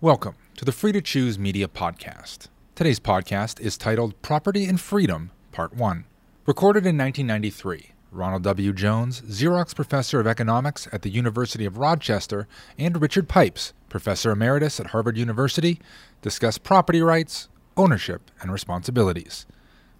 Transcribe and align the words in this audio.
Welcome 0.00 0.36
to 0.56 0.64
the 0.64 0.70
Free 0.70 0.92
to 0.92 1.00
Choose 1.00 1.40
Media 1.40 1.66
Podcast. 1.66 2.46
Today's 2.76 3.00
podcast 3.00 3.58
is 3.58 3.76
titled 3.76 4.22
Property 4.22 4.64
and 4.64 4.80
Freedom, 4.80 5.32
Part 5.50 5.74
1. 5.74 6.04
Recorded 6.46 6.86
in 6.86 6.96
1993, 6.96 7.94
Ronald 8.12 8.44
W. 8.44 8.72
Jones, 8.72 9.22
Xerox 9.22 9.74
Professor 9.74 10.20
of 10.20 10.28
Economics 10.28 10.86
at 10.92 11.02
the 11.02 11.10
University 11.10 11.64
of 11.64 11.78
Rochester, 11.78 12.46
and 12.78 13.02
Richard 13.02 13.28
Pipes, 13.28 13.72
Professor 13.88 14.30
Emeritus 14.30 14.78
at 14.78 14.86
Harvard 14.86 15.16
University, 15.16 15.80
discuss 16.22 16.58
property 16.58 17.02
rights, 17.02 17.48
ownership, 17.76 18.30
and 18.40 18.52
responsibilities. 18.52 19.46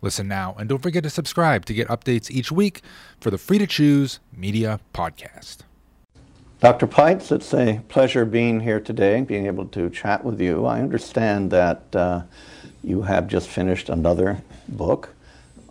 Listen 0.01 0.29
now, 0.29 0.55
and 0.61 0.69
don't 0.69 0.81
forget 0.81 1.03
to 1.03 1.11
subscribe 1.11 1.65
to 1.65 1.75
get 1.75 1.89
updates 1.89 2.31
each 2.31 2.53
week 2.53 2.83
for 3.21 3.33
the 3.33 3.39
Free 3.39 3.59
to 3.59 3.67
Choose 3.67 4.21
Media 4.33 4.79
Podcast. 4.95 5.65
Dr. 6.61 6.89
Pipes, 6.89 7.31
it's 7.31 7.55
a 7.55 7.81
pleasure 7.87 8.25
being 8.25 8.59
here 8.59 8.81
today, 8.81 9.17
and 9.17 9.29
being 9.29 9.47
able 9.47 9.67
to 9.67 9.89
chat 9.91 10.25
with 10.25 10.41
you. 10.41 10.67
I 10.67 10.81
understand 10.81 11.53
that 11.53 11.95
uh, 11.95 12.23
you 12.83 13.03
have 13.03 13.29
just 13.29 13.49
finished 13.49 13.89
another 13.89 14.43
book 14.67 15.15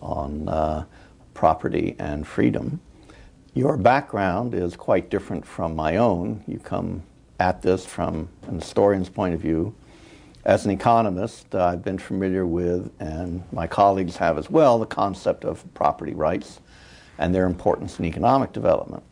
on 0.01 0.47
uh, 0.47 0.85
property 1.33 1.97
and 1.99 2.25
freedom. 2.25 2.79
Your 3.53 3.75
background 3.75 4.53
is 4.53 4.77
quite 4.77 5.09
different 5.09 5.45
from 5.45 5.75
my 5.75 5.97
own. 5.97 6.41
You 6.47 6.57
come 6.57 7.03
at 7.37 7.61
this 7.61 7.85
from 7.85 8.29
an 8.47 8.55
historian's 8.55 9.09
point 9.09 9.33
of 9.33 9.41
view. 9.41 9.75
As 10.45 10.63
an 10.63 10.71
economist, 10.71 11.53
uh, 11.53 11.65
I've 11.65 11.83
been 11.83 11.97
familiar 11.97 12.45
with, 12.45 12.93
and 13.01 13.43
my 13.51 13.67
colleagues 13.67 14.15
have 14.15 14.37
as 14.37 14.49
well, 14.49 14.79
the 14.79 14.85
concept 14.85 15.43
of 15.43 15.65
property 15.73 16.13
rights 16.13 16.61
and 17.17 17.35
their 17.35 17.45
importance 17.45 17.99
in 17.99 18.05
economic 18.05 18.53
development. 18.53 19.03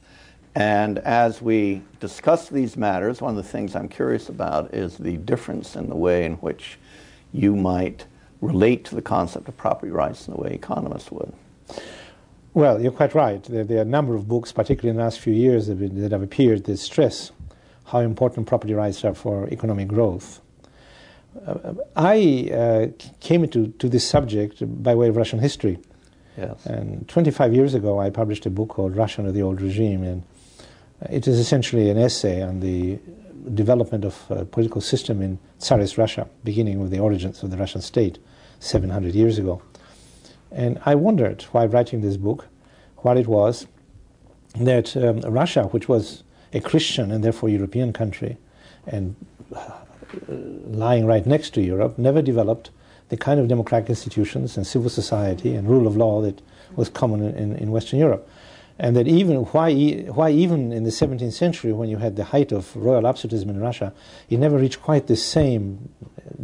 And 0.56 1.00
as 1.00 1.42
we 1.42 1.82
discuss 2.00 2.48
these 2.48 2.78
matters, 2.78 3.22
one 3.22 3.38
of 3.38 3.44
the 3.44 3.50
things 3.50 3.76
I'm 3.76 3.90
curious 3.90 4.30
about 4.30 4.74
is 4.74 4.98
the 4.98 5.18
difference 5.18 5.76
in 5.76 5.90
the 5.90 5.96
way 5.96 6.24
in 6.24 6.36
which 6.36 6.80
you 7.34 7.56
might 7.56 8.06
relate 8.40 8.86
to 8.86 8.96
the 8.96 9.02
concept 9.02 9.50
of 9.50 9.58
property 9.58 9.92
rights 9.92 10.28
in 10.28 10.34
the 10.34 10.40
way 10.40 10.52
economists 10.52 11.12
would. 11.12 11.34
Well, 12.54 12.82
you're 12.82 12.94
quite 12.94 13.14
right. 13.14 13.44
There, 13.44 13.66
there, 13.66 13.80
are 13.80 13.82
a 13.82 13.86
number 13.86 14.16
of 14.16 14.30
books, 14.30 14.54
particularly 14.54 14.92
in 14.92 14.96
the 14.96 15.04
last 15.04 15.20
few 15.20 15.34
years, 15.34 15.68
that, 15.68 15.76
that 15.76 16.12
have 16.14 16.22
appeared 16.22 16.64
that 16.66 16.78
stress 16.78 17.32
how 17.86 18.00
important 18.00 18.48
property 18.48 18.74
rights 18.74 19.04
are 19.04 19.14
for 19.14 19.48
economic 19.50 19.88
growth. 19.88 20.42
Uh, 21.46 21.74
I 21.96 22.50
uh, 22.52 22.88
came 23.20 23.44
into 23.44 23.68
to 23.80 23.90
this 23.90 24.08
subject 24.08 24.64
by 24.84 24.96
way 24.96 25.10
of 25.10 25.18
Russian 25.18 25.40
history. 25.40 25.80
Yes. 26.38 26.66
And 26.66 27.08
25 27.08 27.54
years 27.54 27.74
ago, 27.74 28.00
I 28.00 28.10
published 28.10 28.46
a 28.46 28.50
book 28.50 28.70
called 28.70 28.96
Russia 28.96 29.22
under 29.22 29.32
the 29.32 29.42
Old 29.42 29.62
Regime, 29.62 30.04
and 30.04 30.24
it 31.10 31.28
is 31.28 31.40
essentially 31.40 31.90
an 31.90 31.98
essay 31.98 32.42
on 32.42 32.60
the 32.60 33.00
development 33.54 34.06
of 34.06 34.24
a 34.30 34.46
political 34.46 34.82
system 34.82 35.22
in 35.22 35.40
Tsarist 35.60 35.98
Russia, 35.98 36.28
beginning 36.44 36.80
with 36.80 36.92
the 36.92 37.00
origins 37.00 37.44
of 37.44 37.52
the 37.52 37.58
Russian 37.58 37.82
state 37.82 38.18
700 38.60 39.14
years 39.14 39.38
ago. 39.38 39.62
And 40.52 40.80
I 40.86 40.96
wondered, 40.96 41.44
while 41.52 41.68
writing 41.68 42.02
this 42.02 42.18
book, 42.18 42.48
what 42.98 43.18
it 43.18 43.28
was 43.28 43.68
that 44.56 44.96
um, 44.98 45.20
Russia, 45.22 45.64
which 45.66 45.90
was 45.90 46.24
a 46.54 46.62
Christian 46.62 47.12
and 47.12 47.24
therefore 47.24 47.50
European 47.50 47.92
country, 47.94 48.38
and 48.88 49.16
uh, 49.56 49.72
lying 50.68 51.06
right 51.06 51.26
next 51.26 51.54
to 51.56 51.62
Europe, 51.62 51.98
never 51.98 52.22
developed 52.22 52.72
the 53.10 53.18
kind 53.18 53.40
of 53.40 53.48
democratic 53.48 53.90
institutions 53.90 54.58
and 54.58 54.66
civil 54.66 54.90
society 54.90 55.56
and 55.56 55.70
rule 55.70 55.86
of 55.86 55.96
law 55.96 56.22
that 56.22 56.42
was 56.76 56.90
common 56.90 57.22
in, 57.36 57.56
in 57.58 57.72
Western 57.72 58.00
Europe 58.00 58.28
and 58.78 58.96
that 58.96 59.08
even 59.08 59.38
why, 59.38 59.74
why 60.14 60.32
even 60.32 60.72
in 60.72 60.84
the 60.84 60.90
17th 60.90 61.34
century 61.34 61.72
when 61.72 61.90
you 61.90 61.98
had 61.98 62.16
the 62.16 62.26
height 62.26 62.52
of 62.52 62.76
royal 62.76 63.08
absolutism 63.08 63.50
in 63.50 63.60
Russia, 63.60 63.94
it 64.30 64.38
never 64.38 64.58
reached 64.58 64.82
quite 64.82 65.08
the 65.08 65.16
same 65.16 65.90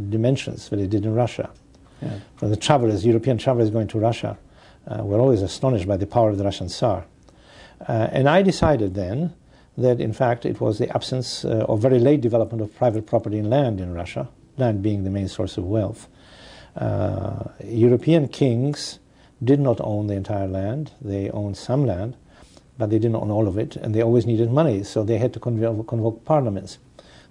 dimensions 0.10 0.70
that 0.70 0.80
it 0.80 0.90
did 0.90 1.06
in 1.06 1.14
Russia. 1.14 1.50
Yeah. 2.02 2.20
For 2.38 2.48
the 2.48 2.56
travelers, 2.56 3.06
European 3.06 3.38
travelers 3.38 3.70
going 3.70 3.88
to 3.88 4.00
Russia, 4.00 4.38
uh, 4.88 5.04
were 5.04 5.20
always 5.20 5.42
astonished 5.42 5.88
by 5.88 5.98
the 5.98 6.08
power 6.08 6.30
of 6.30 6.38
the 6.38 6.44
Russian 6.44 6.70
Tsar. 6.70 7.06
Uh, 7.88 8.08
and 8.12 8.30
I 8.30 8.42
decided 8.42 8.96
then 8.96 9.34
that 9.78 10.00
in 10.00 10.14
fact 10.14 10.46
it 10.46 10.62
was 10.62 10.80
the 10.80 10.90
absence 10.96 11.44
uh, 11.46 11.66
or 11.68 11.78
very 11.78 12.00
late 12.00 12.22
development 12.22 12.62
of 12.62 12.76
private 12.76 13.06
property 13.06 13.38
in 13.38 13.50
land 13.50 13.80
in 13.80 13.94
Russia, 13.94 14.30
land 14.58 14.82
being 14.82 15.04
the 15.04 15.10
main 15.10 15.28
source 15.28 15.58
of 15.58 15.66
wealth. 15.66 16.08
Uh, 16.76 17.44
European 17.64 18.28
kings 18.28 19.00
did 19.44 19.60
not 19.60 19.80
own 19.82 20.08
the 20.08 20.14
entire 20.14 20.48
land, 20.48 20.92
they 21.02 21.30
owned 21.32 21.58
some 21.58 21.86
land, 21.86 22.16
but 22.82 22.90
they 22.90 22.98
didn't 22.98 23.16
own 23.16 23.30
all 23.30 23.48
of 23.48 23.60
it, 23.60 23.76
and 23.76 23.94
they 23.94 24.02
always 24.02 24.26
needed 24.26 24.52
money, 24.52 24.84
so 24.84 25.04
they 25.04 25.20
had 25.20 25.32
to 25.34 25.40
convoke, 25.40 25.88
convoke 25.88 26.26
parliaments. 26.26 26.80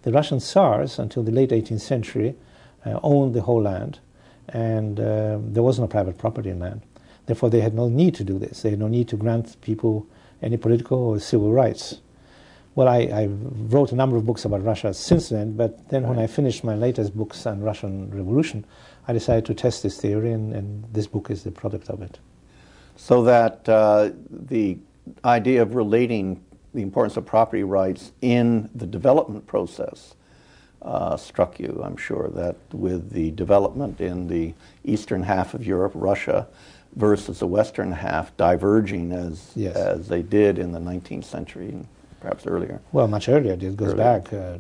The 0.03 0.13
Russian 0.13 0.39
Tsars, 0.39 0.97
until 0.97 1.25
the 1.25 1.33
late 1.33 1.51
18th 1.51 1.81
century, 1.81 2.37
uh, 2.87 3.01
owned 3.03 3.35
the 3.35 3.43
whole 3.43 3.63
land, 3.63 3.99
and 4.51 5.01
uh, 5.01 5.39
there 5.43 5.65
was 5.65 5.81
no 5.81 5.89
private 5.89 6.19
property 6.19 6.51
in 6.51 6.61
land. 6.61 6.83
Therefore, 7.27 7.51
they 7.51 7.63
had 7.63 7.75
no 7.75 7.89
need 7.89 8.15
to 8.15 8.23
do 8.23 8.39
this. 8.39 8.63
They 8.63 8.71
had 8.71 8.79
no 8.79 8.87
need 8.87 9.09
to 9.09 9.17
grant 9.17 9.61
people 9.61 10.07
any 10.41 10.57
political 10.57 10.99
or 10.99 11.19
civil 11.19 11.53
rights. 11.53 12.01
Well, 12.77 12.87
I, 12.87 12.99
I 13.13 13.27
wrote 13.27 13.91
a 13.91 13.97
number 13.97 14.17
of 14.17 14.25
books 14.25 14.45
about 14.45 14.63
Russia 14.63 14.95
since 14.95 15.31
then, 15.31 15.57
but 15.57 15.89
then 15.89 16.05
right. 16.05 16.11
when 16.11 16.19
I 16.21 16.29
finished 16.29 16.63
my 16.63 16.77
latest 16.77 17.17
books 17.17 17.45
on 17.45 17.61
Russian 17.61 18.09
Revolution, 18.17 18.65
I 19.09 19.15
decided 19.15 19.47
to 19.47 19.55
test 19.55 19.83
this 19.83 20.01
theory, 20.01 20.31
and, 20.31 20.55
and 20.55 20.85
this 20.93 21.09
book 21.09 21.29
is 21.29 21.43
the 21.43 21.51
product 21.51 21.91
of 21.91 22.03
it. 22.03 22.21
So 22.95 23.25
that 23.25 23.69
uh, 23.69 24.11
the 24.31 24.79
idea 25.25 25.63
of 25.63 25.75
relating 25.75 26.43
the 26.75 26.83
importance 26.83 27.17
of 27.17 27.27
property 27.27 27.65
rights 27.65 28.13
in 28.21 28.71
the 28.75 28.87
development 28.87 29.47
process 29.47 30.15
uh, 30.83 31.17
struck 31.17 31.59
you, 31.61 31.81
I'm 31.85 31.97
sure, 31.97 32.29
that 32.35 32.57
with 32.73 33.11
the 33.11 33.31
development 33.33 34.01
in 34.01 34.29
the 34.29 34.55
eastern 34.85 35.23
half 35.23 35.53
of 35.55 35.67
Europe, 35.67 35.93
Russia, 35.95 36.47
versus 36.97 37.39
the 37.39 37.47
western 37.47 37.93
half 37.93 38.37
diverging 38.37 39.13
as, 39.13 39.53
yes. 39.55 39.77
as 39.77 40.09
they 40.09 40.23
did 40.23 40.59
in 40.59 40.73
the 40.73 40.81
19th 40.81 41.25
century, 41.25 41.69
and 41.69 41.87
perhaps 42.21 42.47
earlier. 42.47 42.81
Well, 42.93 43.09
much 43.09 43.29
earlier. 43.29 43.53
It 43.53 43.77
goes 43.77 43.93
earlier. 43.93 44.21
back 44.21 44.33
uh, 44.33 44.59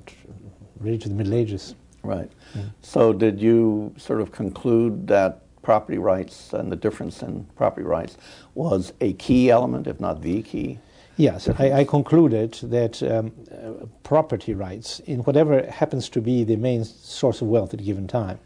really 0.78 0.99
to 0.99 1.09
the 1.09 1.15
Middle 1.15 1.34
Ages. 1.34 1.75
Right. 2.03 2.31
Mm. 2.55 2.71
So, 2.82 3.12
did 3.12 3.41
you 3.41 3.94
sort 3.99 4.21
of 4.21 4.32
conclude 4.32 5.06
that 5.09 5.43
property 5.62 5.98
rights 5.98 6.53
and 6.53 6.71
the 6.72 6.76
difference 6.76 7.22
in 7.22 7.44
property 7.56 7.84
rights 7.84 8.16
was 8.54 8.93
a 9.00 9.12
key 9.15 9.50
element, 9.50 9.87
if 9.87 10.00
not 10.00 10.22
the 10.22 10.43
key. 10.43 10.78
Yes, 11.16 11.48
I, 11.59 11.81
I, 11.81 11.84
concluded 11.84 12.54
that 12.62 13.03
um, 13.03 13.32
uh, 13.53 13.84
property 14.03 14.54
rights, 14.54 15.00
in 15.00 15.20
whatever 15.20 15.66
happens 15.66 16.09
to 16.10 16.20
be 16.22 16.44
the 16.44 16.56
main 16.56 16.84
source 16.84 17.43
of 17.43 17.49
wealth 17.49 17.75
at 17.75 17.81
a 17.81 17.82
given 17.82 18.09
time, 18.09 18.38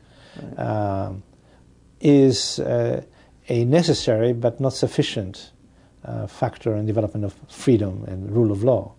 right. 0.42 0.58
Um, 0.58 1.22
is 2.00 2.58
uh, 2.58 3.02
a 3.48 3.64
necessary 3.64 4.32
but 4.32 4.60
not 4.60 4.72
sufficient 4.72 5.52
uh, 6.04 6.26
factor 6.26 6.74
in 6.74 6.84
development 6.84 7.24
of 7.24 7.34
freedom 7.48 8.04
and 8.08 8.30
rule 8.30 8.50
of 8.50 8.64
law. 8.64 8.92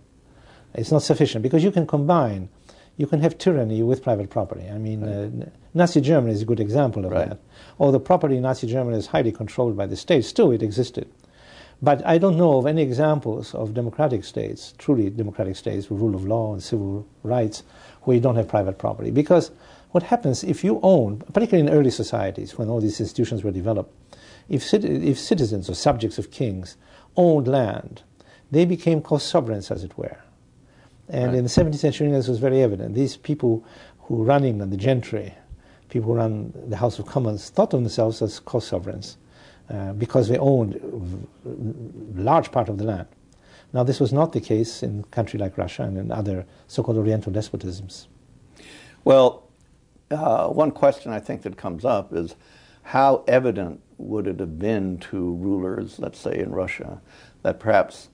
It's 0.73 0.91
not 0.91 1.03
sufficient 1.03 1.43
because 1.43 1.63
you 1.63 1.71
can 1.71 1.85
combine, 1.85 2.49
you 2.97 3.07
can 3.07 3.21
have 3.21 3.37
tyranny 3.37 3.83
with 3.83 4.03
private 4.03 4.29
property. 4.29 4.67
I 4.69 4.77
mean, 4.77 5.01
right. 5.01 5.47
Uh, 5.47 5.49
Nazi 5.73 6.01
Germany 6.01 6.33
is 6.33 6.41
a 6.41 6.45
good 6.45 6.59
example 6.59 7.05
of 7.05 7.11
right. 7.11 7.29
that. 7.29 7.39
Although 7.79 7.99
property 7.99 8.37
in 8.37 8.43
Nazi 8.43 8.67
Germany 8.67 8.97
is 8.97 9.07
highly 9.07 9.31
controlled 9.31 9.75
by 9.75 9.85
the 9.85 9.97
state, 9.97 10.23
still 10.23 10.51
it 10.51 10.63
existed. 10.63 11.09
But 11.81 12.05
I 12.05 12.17
don't 12.17 12.37
know 12.37 12.57
of 12.57 12.65
any 12.65 12.81
examples 12.81 13.53
of 13.53 13.73
democratic 13.73 14.23
states, 14.23 14.73
truly 14.77 15.09
democratic 15.09 15.57
states 15.57 15.89
with 15.89 15.99
rule 15.99 16.15
of 16.15 16.25
law 16.25 16.53
and 16.53 16.63
civil 16.63 17.05
rights, 17.23 17.63
where 18.03 18.15
you 18.15 18.21
don't 18.21 18.37
have 18.37 18.47
private 18.47 18.77
property. 18.77 19.11
Because 19.11 19.51
what 19.91 20.03
happens 20.03 20.43
if 20.43 20.63
you 20.63 20.79
own, 20.81 21.17
particularly 21.33 21.67
in 21.69 21.73
early 21.73 21.91
societies 21.91 22.57
when 22.57 22.69
all 22.69 22.79
these 22.79 23.01
institutions 23.01 23.43
were 23.43 23.51
developed, 23.51 23.93
if, 24.47 24.73
if 24.73 25.19
citizens 25.19 25.69
or 25.69 25.73
subjects 25.73 26.17
of 26.17 26.31
kings 26.31 26.77
owned 27.17 27.47
land, 27.47 28.03
they 28.51 28.63
became 28.63 29.01
co-sovereigns, 29.01 29.71
as 29.71 29.83
it 29.83 29.97
were. 29.97 30.17
And 31.09 31.27
right. 31.27 31.35
in 31.35 31.43
the 31.43 31.49
17th 31.49 31.75
century, 31.75 32.09
this 32.09 32.27
was 32.27 32.39
very 32.39 32.61
evident. 32.61 32.95
These 32.95 33.17
people 33.17 33.63
who 34.01 34.23
run 34.23 34.43
England, 34.43 34.71
the 34.71 34.77
gentry, 34.77 35.33
people 35.89 36.11
who 36.11 36.17
run 36.17 36.53
the 36.67 36.77
House 36.77 36.99
of 36.99 37.05
Commons 37.05 37.49
thought 37.49 37.73
of 37.73 37.81
themselves 37.81 38.21
as 38.21 38.39
co-sovereigns 38.39 39.17
uh, 39.69 39.93
because 39.93 40.27
they 40.27 40.37
owned 40.37 40.75
a 41.45 42.21
large 42.21 42.51
part 42.51 42.69
of 42.69 42.77
the 42.77 42.83
land. 42.83 43.07
Now, 43.73 43.83
this 43.83 43.99
was 43.99 44.13
not 44.13 44.31
the 44.31 44.39
case 44.39 44.83
in 44.83 45.01
a 45.01 45.03
country 45.03 45.37
like 45.39 45.57
Russia 45.57 45.83
and 45.83 45.97
in 45.97 46.11
other 46.11 46.45
so-called 46.67 46.97
Oriental 46.97 47.31
despotisms. 47.31 48.07
Well, 49.03 49.43
uh, 50.11 50.47
one 50.47 50.71
question 50.71 51.11
I 51.11 51.19
think 51.19 51.41
that 51.43 51.57
comes 51.57 51.83
up 51.83 52.13
is 52.13 52.35
how 52.83 53.23
evident 53.27 53.81
would 53.97 54.27
it 54.27 54.39
have 54.39 54.59
been 54.59 54.99
to 54.99 55.33
rulers, 55.35 55.99
let's 55.99 56.19
say 56.19 56.37
in 56.37 56.51
Russia, 56.51 57.01
that 57.41 57.59
perhaps 57.59 58.09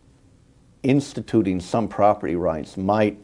instituting 0.83 1.59
some 1.59 1.87
property 1.87 2.35
rights 2.35 2.77
might 2.77 3.19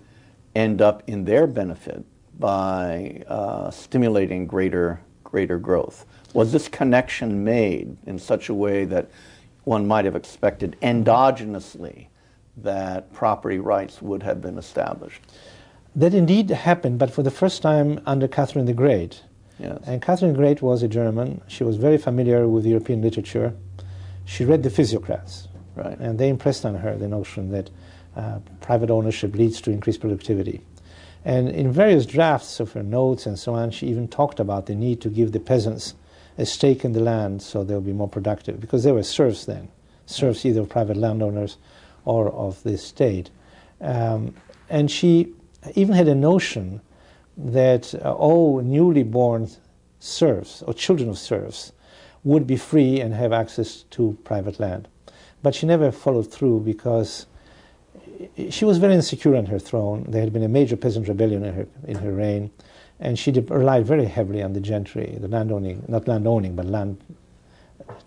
end 0.56 0.82
up 0.82 1.04
in 1.08 1.26
their 1.26 1.48
benefit 1.48 2.04
by 2.40 3.24
uh, 3.28 3.70
stimulating 3.72 4.46
greater 4.46 5.00
greater 5.24 5.58
growth? 5.58 6.06
Was 6.34 6.52
this 6.52 6.68
connection 6.68 7.44
made 7.44 7.98
in 8.06 8.18
such 8.18 8.50
a 8.50 8.54
way 8.54 8.86
that 8.86 9.10
one 9.66 9.86
might 9.86 10.06
have 10.06 10.16
expected 10.16 10.78
endogenously 10.82 12.08
that 12.56 13.12
property 13.14 13.60
rights 13.60 14.02
would 14.02 14.24
have 14.24 14.42
been 14.42 14.58
established? 14.58 15.22
That 15.96 16.14
indeed 16.14 16.50
happened, 16.50 16.98
but 16.98 17.12
for 17.12 17.24
the 17.24 17.32
first 17.32 17.62
time 17.62 18.00
under 18.06 18.28
Catherine 18.28 18.66
the 18.66 18.74
Great. 18.74 19.24
Yes. 19.60 19.80
And 19.86 20.02
Catherine 20.02 20.32
the 20.32 20.38
Great 20.38 20.62
was 20.62 20.82
a 20.84 20.88
German. 20.88 21.42
She 21.48 21.64
was 21.64 21.76
very 21.76 21.98
familiar 21.98 22.48
with 22.48 22.66
European 22.66 23.02
literature. 23.02 23.54
She 24.26 24.46
read 24.46 24.64
the 24.64 24.70
Physiocrats, 24.70 25.48
Right. 25.78 25.98
and 26.00 26.18
they 26.18 26.30
impressed 26.30 26.66
on 26.66 26.76
her 26.76 26.98
the 26.98 27.08
notion 27.08 27.52
that 27.52 27.70
uh, 28.16 28.40
private 28.62 28.90
ownership 28.90 29.36
leads 29.36 29.62
to 29.62 29.72
increased 29.72 30.02
productivity. 30.02 30.62
And 31.24 31.50
in 31.50 31.72
various 31.72 32.06
drafts 32.06 32.60
of 32.60 32.72
her 32.72 32.82
notes 32.82 33.26
and 33.26 33.38
so 33.38 33.54
on, 33.54 33.70
she 33.72 33.88
even 33.88 34.08
talked 34.08 34.40
about 34.40 34.66
the 34.66 34.76
need 34.76 35.02
to 35.02 35.10
give 35.10 35.34
the 35.34 35.40
peasants 35.40 35.94
a 36.38 36.46
stake 36.46 36.84
in 36.84 36.94
the 36.94 37.00
land 37.00 37.42
so 37.42 37.64
they'll 37.64 37.82
be 37.82 37.94
more 37.94 38.10
productive, 38.10 38.60
because 38.60 38.84
they 38.84 38.92
were 38.92 39.04
serfs 39.04 39.46
then, 39.46 39.70
serfs 40.06 40.46
either 40.46 40.62
of 40.62 40.70
private 40.70 40.98
landowners 40.98 41.58
or 42.06 42.32
of 42.32 42.64
the 42.64 42.78
state. 42.78 43.30
Um, 43.82 44.34
and 44.70 44.90
she 44.90 45.34
even 45.76 45.94
had 45.94 46.08
a 46.08 46.16
notion 46.16 46.82
that 47.36 47.94
uh, 47.96 48.14
all 48.14 48.62
newly 48.62 49.04
born 49.04 49.50
serfs 50.00 50.64
or 50.64 50.74
children 50.74 51.10
of 51.10 51.18
serfs 51.18 51.72
would 52.24 52.48
be 52.48 52.58
free 52.58 53.00
and 53.00 53.14
have 53.14 53.32
access 53.32 53.84
to 53.92 54.18
private 54.24 54.60
land. 54.60 54.88
But 55.44 55.56
she 55.56 55.66
never 55.66 55.92
followed 55.92 56.32
through 56.32 56.62
because 56.62 57.26
she 58.50 58.66
was 58.66 58.78
very 58.78 58.94
insecure 58.96 59.36
on 59.36 59.46
her 59.48 59.60
throne. 59.60 60.06
There 60.08 60.22
had 60.22 60.34
been 60.34 60.44
a 60.44 60.48
major 60.50 60.76
peasant 60.76 61.08
rebellion 61.08 61.44
in 61.46 61.54
her, 61.54 61.68
in 61.88 61.98
her 61.98 62.12
reign, 62.12 62.52
and 63.00 63.18
she 63.18 63.32
relied 63.32 63.86
very 63.86 64.06
heavily 64.06 64.42
on 64.42 64.54
the 64.54 64.60
gentry, 64.60 65.18
the 65.20 65.28
landowning, 65.28 65.84
not 65.88 66.08
landowning, 66.08 66.56
but 66.56 66.66
land 66.66 66.98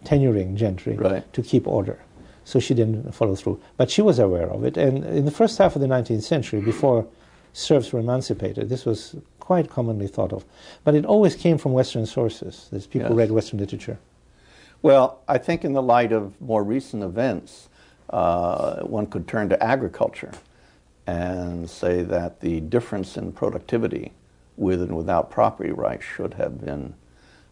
tenuring 0.05 0.55
gentry 0.57 0.97
Right. 0.97 1.33
to 1.33 1.43
keep 1.43 1.67
order. 1.67 1.99
So 2.45 2.59
she 2.59 2.75
didn't 2.75 3.13
follow 3.15 3.37
through. 3.37 3.61
But 3.77 3.91
she 3.91 4.03
was 4.03 4.19
aware 4.19 4.51
of 4.51 4.65
it. 4.65 4.77
And 4.77 5.05
in 5.05 5.25
the 5.25 5.31
first 5.31 5.59
half 5.59 5.77
of 5.77 5.81
the 5.83 5.87
19th 5.89 6.23
century, 6.23 6.61
before 6.61 7.07
serfs 7.53 7.93
were 7.93 8.01
emancipated, 8.01 8.69
this 8.69 8.85
was 8.85 9.15
quite 9.39 9.71
commonly 9.71 10.09
thought 10.09 10.33
of. 10.33 10.45
But 10.83 10.95
it 10.95 11.05
always 11.07 11.37
came 11.37 11.59
from 11.59 11.73
Western 11.73 12.07
sources. 12.07 12.69
As 12.73 12.87
people 12.87 13.11
Yes. 13.11 13.17
read 13.17 13.31
Western 13.31 13.61
literature. 13.61 13.99
Well, 14.83 15.21
I 15.29 15.37
think 15.39 15.65
in 15.65 15.75
the 15.75 15.83
light 15.83 16.11
of 16.11 16.41
more 16.41 16.65
recent 16.65 17.03
events, 17.03 17.69
uh, 18.09 18.81
one 18.81 19.07
could 19.07 19.29
turn 19.29 19.49
to 19.51 19.63
agriculture 19.63 20.33
and 21.07 21.69
say 21.69 22.03
that 22.03 22.41
the 22.41 22.61
difference 22.61 23.17
in 23.17 23.33
productivity 23.33 24.13
with 24.57 24.81
and 24.81 24.97
without 24.97 25.31
property 25.31 25.71
rights 25.71 26.05
should 26.05 26.35
have 26.35 26.65
been 26.65 26.95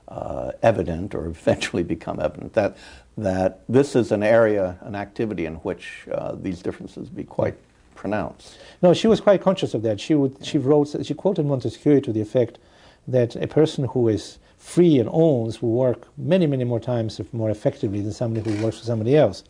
uh, 0.09 0.53
evident 0.63 1.15
or 1.15 1.27
eventually 1.29 1.83
become 1.83 2.19
evident. 2.19 2.55
That, 2.55 2.77
that 3.19 3.61
this 3.69 3.95
is 3.95 4.11
an 4.11 4.23
area, 4.23 4.79
an 4.81 4.95
activity 4.95 5.45
in 5.45 5.57
which 5.57 6.07
uh, 6.13 6.35
these 6.35 6.63
differences 6.63 7.11
be 7.11 7.25
quite 7.25 7.57
pronounced. 7.95 8.59
No, 8.81 8.95
she 8.95 9.07
was 9.07 9.21
quite 9.21 9.43
conscious 9.43 9.75
of 9.75 9.83
that. 9.83 10.01
She 10.01 10.15
would, 10.15 10.45
she 10.45 10.57
wrote, 10.57 10.95
she 11.05 11.15
quoted 11.15 11.45
Montesquieu 11.45 12.01
to 12.01 12.13
the 12.13 12.21
effect 12.21 12.59
that 13.07 13.37
a 13.37 13.47
person 13.47 13.85
who 13.85 14.09
is 14.09 14.39
free 14.69 14.99
and 14.99 15.09
owns 15.13 15.63
will 15.63 15.73
work 15.73 16.01
many, 16.19 16.47
many 16.47 16.65
more 16.65 16.81
times 16.81 17.19
if 17.21 17.33
more 17.33 17.51
effectively 17.51 18.01
than 18.03 18.13
somebody 18.13 18.51
who 18.51 18.63
works 18.65 18.79
for 18.79 18.85
somebody 18.85 19.17
else. 19.17 19.43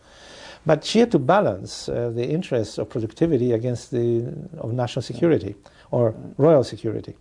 But 0.64 0.84
she 0.84 0.98
had 1.00 1.10
to 1.12 1.18
balance 1.18 1.88
uh, 1.88 2.10
the 2.14 2.26
interests 2.28 2.78
of 2.78 2.88
productivity 2.88 3.52
against 3.52 3.90
the 3.90 4.32
of 4.58 4.72
national 4.72 5.02
security 5.02 5.54
or 5.90 6.14
royal 6.36 6.62
security, 6.64 7.14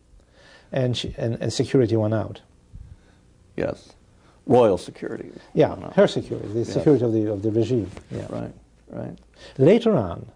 and, 0.71 0.95
she, 0.97 1.15
and, 1.17 1.37
and 1.41 1.51
security 1.51 1.95
won 1.95 2.13
out. 2.13 2.41
Yes. 3.55 3.93
Royal 4.45 4.77
security. 4.77 5.31
Yeah, 5.53 5.75
her 5.93 6.07
security, 6.07 6.47
the 6.49 6.59
Yes. 6.59 6.73
security 6.73 7.03
of 7.05 7.13
the 7.13 7.31
of 7.31 7.41
the 7.41 7.51
regime. 7.51 7.89
Yeah. 8.11 8.27
Right, 8.29 8.53
right. 8.89 9.17
Later 9.57 9.95
on, 9.95 10.27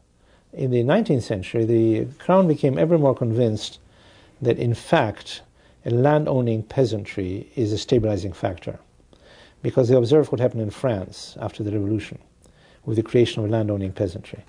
in 0.53 0.71
the 0.71 0.83
19th 0.83 1.23
century, 1.23 1.65
the 1.65 2.05
crown 2.23 2.47
became 2.47 2.77
ever 2.77 2.97
more 2.97 3.15
convinced 3.15 3.79
that, 4.41 4.57
in 4.57 4.73
fact, 4.73 5.41
a 5.86 5.89
land-owning 5.89 6.63
peasantry 6.63 7.50
is 7.56 7.72
a 7.72 7.78
stabilizing 7.78 8.33
factor, 8.33 8.80
because 9.62 9.89
they 9.89 9.95
observed 9.95 10.31
what 10.31 10.39
happened 10.39 10.62
in 10.62 10.69
France 10.69 11.38
after 11.39 11.63
the 11.63 11.72
revolution, 11.72 12.19
with 12.86 12.98
the 12.98 13.04
creation 13.04 13.44
of 13.44 13.50
a 13.50 13.51
land-owning 13.51 13.92
peasantry. 13.94 14.44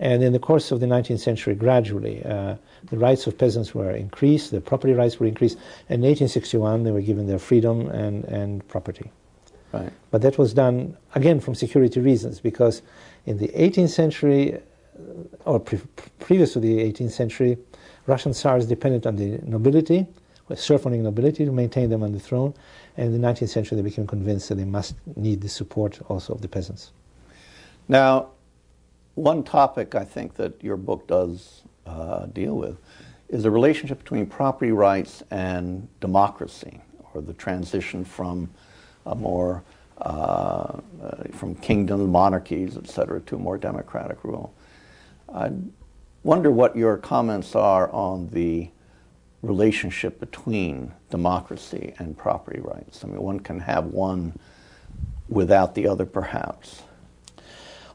And 0.00 0.22
in 0.22 0.32
the 0.32 0.38
course 0.38 0.72
of 0.72 0.80
the 0.80 0.86
19th 0.86 1.20
century, 1.20 1.54
gradually, 1.54 2.24
uh, 2.24 2.56
the 2.90 2.98
rights 2.98 3.26
of 3.26 3.38
peasants 3.38 3.74
were 3.74 3.92
increased, 3.92 4.50
their 4.50 4.60
property 4.60 4.92
rights 4.92 5.20
were 5.20 5.26
increased, 5.26 5.56
and 5.88 6.04
in 6.04 6.10
1861 6.10 6.82
they 6.82 6.90
were 6.90 7.00
given 7.00 7.26
their 7.26 7.38
freedom 7.38 7.88
and, 7.88 8.24
and 8.24 8.66
property. 8.68 9.10
Right. 9.72 9.92
But 10.10 10.22
that 10.22 10.38
was 10.38 10.54
done 10.54 10.96
again 11.14 11.40
from 11.40 11.54
security 11.54 12.00
reasons 12.00 12.40
because 12.40 12.82
in 13.26 13.38
the 13.38 13.48
18th 13.48 13.90
century, 13.90 14.60
or 15.44 15.58
pre- 15.58 15.80
previous 16.20 16.52
to 16.52 16.60
the 16.60 16.78
18th 16.78 17.10
century, 17.10 17.58
Russian 18.06 18.32
Tsars 18.32 18.66
depended 18.66 19.06
on 19.06 19.16
the 19.16 19.38
nobility, 19.42 20.06
serf 20.54 20.86
owning 20.86 21.02
nobility, 21.02 21.44
to 21.44 21.52
maintain 21.52 21.90
them 21.90 22.02
on 22.02 22.12
the 22.12 22.20
throne. 22.20 22.54
And 22.96 23.14
in 23.14 23.20
the 23.20 23.26
19th 23.26 23.48
century, 23.48 23.76
they 23.76 23.82
became 23.82 24.06
convinced 24.06 24.48
that 24.50 24.56
they 24.56 24.64
must 24.64 24.94
need 25.16 25.40
the 25.40 25.48
support 25.48 26.00
also 26.08 26.34
of 26.34 26.40
the 26.40 26.48
peasants. 26.48 26.92
Now, 27.88 28.28
one 29.14 29.42
topic 29.42 29.94
I 29.94 30.04
think 30.04 30.34
that 30.34 30.62
your 30.62 30.76
book 30.76 31.06
does 31.06 31.62
uh, 31.86 32.26
deal 32.26 32.56
with 32.56 32.78
is 33.28 33.42
the 33.42 33.50
relationship 33.50 33.98
between 33.98 34.26
property 34.26 34.72
rights 34.72 35.22
and 35.30 35.88
democracy, 36.00 36.80
or 37.12 37.22
the 37.22 37.32
transition 37.32 38.04
from 38.04 38.50
a 39.06 39.14
more 39.14 39.62
uh, 39.98 40.00
uh, 40.04 40.80
from 41.32 41.54
kingdoms, 41.54 42.08
monarchies, 42.08 42.76
et 42.76 42.88
cetera, 42.88 43.20
to 43.20 43.38
more 43.38 43.56
democratic 43.56 44.24
rule. 44.24 44.52
I 45.32 45.52
wonder 46.24 46.50
what 46.50 46.76
your 46.76 46.96
comments 46.96 47.54
are 47.54 47.90
on 47.92 48.28
the 48.30 48.70
relationship 49.44 50.18
between 50.18 50.92
democracy 51.10 51.94
and 51.98 52.16
property 52.16 52.60
rights. 52.60 53.04
I 53.04 53.08
mean, 53.08 53.20
one 53.20 53.40
can 53.40 53.60
have 53.60 53.86
one 53.86 54.38
without 55.28 55.74
the 55.74 55.86
other, 55.86 56.06
perhaps. 56.06 56.82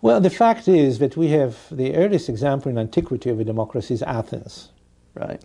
Well, 0.01 0.21
the 0.21 0.29
fact 0.29 0.67
is 0.67 0.99
that 0.99 1.17
we 1.17 1.29
have 1.29 1.57
the 1.69 1.95
earliest 1.95 2.29
example 2.29 2.71
in 2.71 2.77
antiquity 2.77 3.29
of 3.29 3.39
a 3.39 3.43
democracy 3.43 3.93
is 3.93 4.01
Athens. 4.03 4.69
Right. 5.13 5.43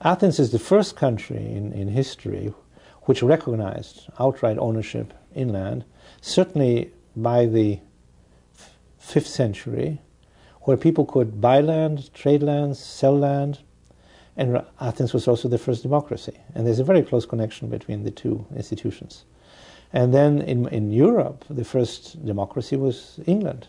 Athens 0.00 0.38
is 0.38 0.50
the 0.50 0.58
first 0.58 0.96
country 0.96 1.36
in, 1.36 1.72
in 1.72 1.88
history 1.88 2.52
which 3.02 3.22
recognized 3.22 4.08
outright 4.18 4.58
ownership 4.58 5.14
in 5.34 5.48
land, 5.48 5.84
certainly 6.20 6.92
by 7.16 7.46
the 7.46 7.80
f- 8.58 8.76
fifth 8.98 9.26
century, 9.26 10.00
where 10.62 10.76
people 10.76 11.06
could 11.06 11.40
buy 11.40 11.60
land, 11.60 12.12
trade 12.12 12.42
lands, 12.42 12.78
sell 12.78 13.16
land, 13.16 13.60
and 14.38 14.64
Athens 14.80 15.12
was 15.12 15.26
also 15.26 15.48
the 15.48 15.58
first 15.58 15.82
democracy. 15.82 16.38
And 16.54 16.64
there's 16.64 16.78
a 16.78 16.84
very 16.84 17.02
close 17.02 17.26
connection 17.26 17.68
between 17.68 18.04
the 18.04 18.12
two 18.12 18.46
institutions. 18.54 19.24
And 19.92 20.14
then 20.14 20.40
in, 20.40 20.68
in 20.68 20.92
Europe, 20.92 21.44
the 21.50 21.64
first 21.64 22.24
democracy 22.24 22.76
was 22.76 23.18
England. 23.26 23.66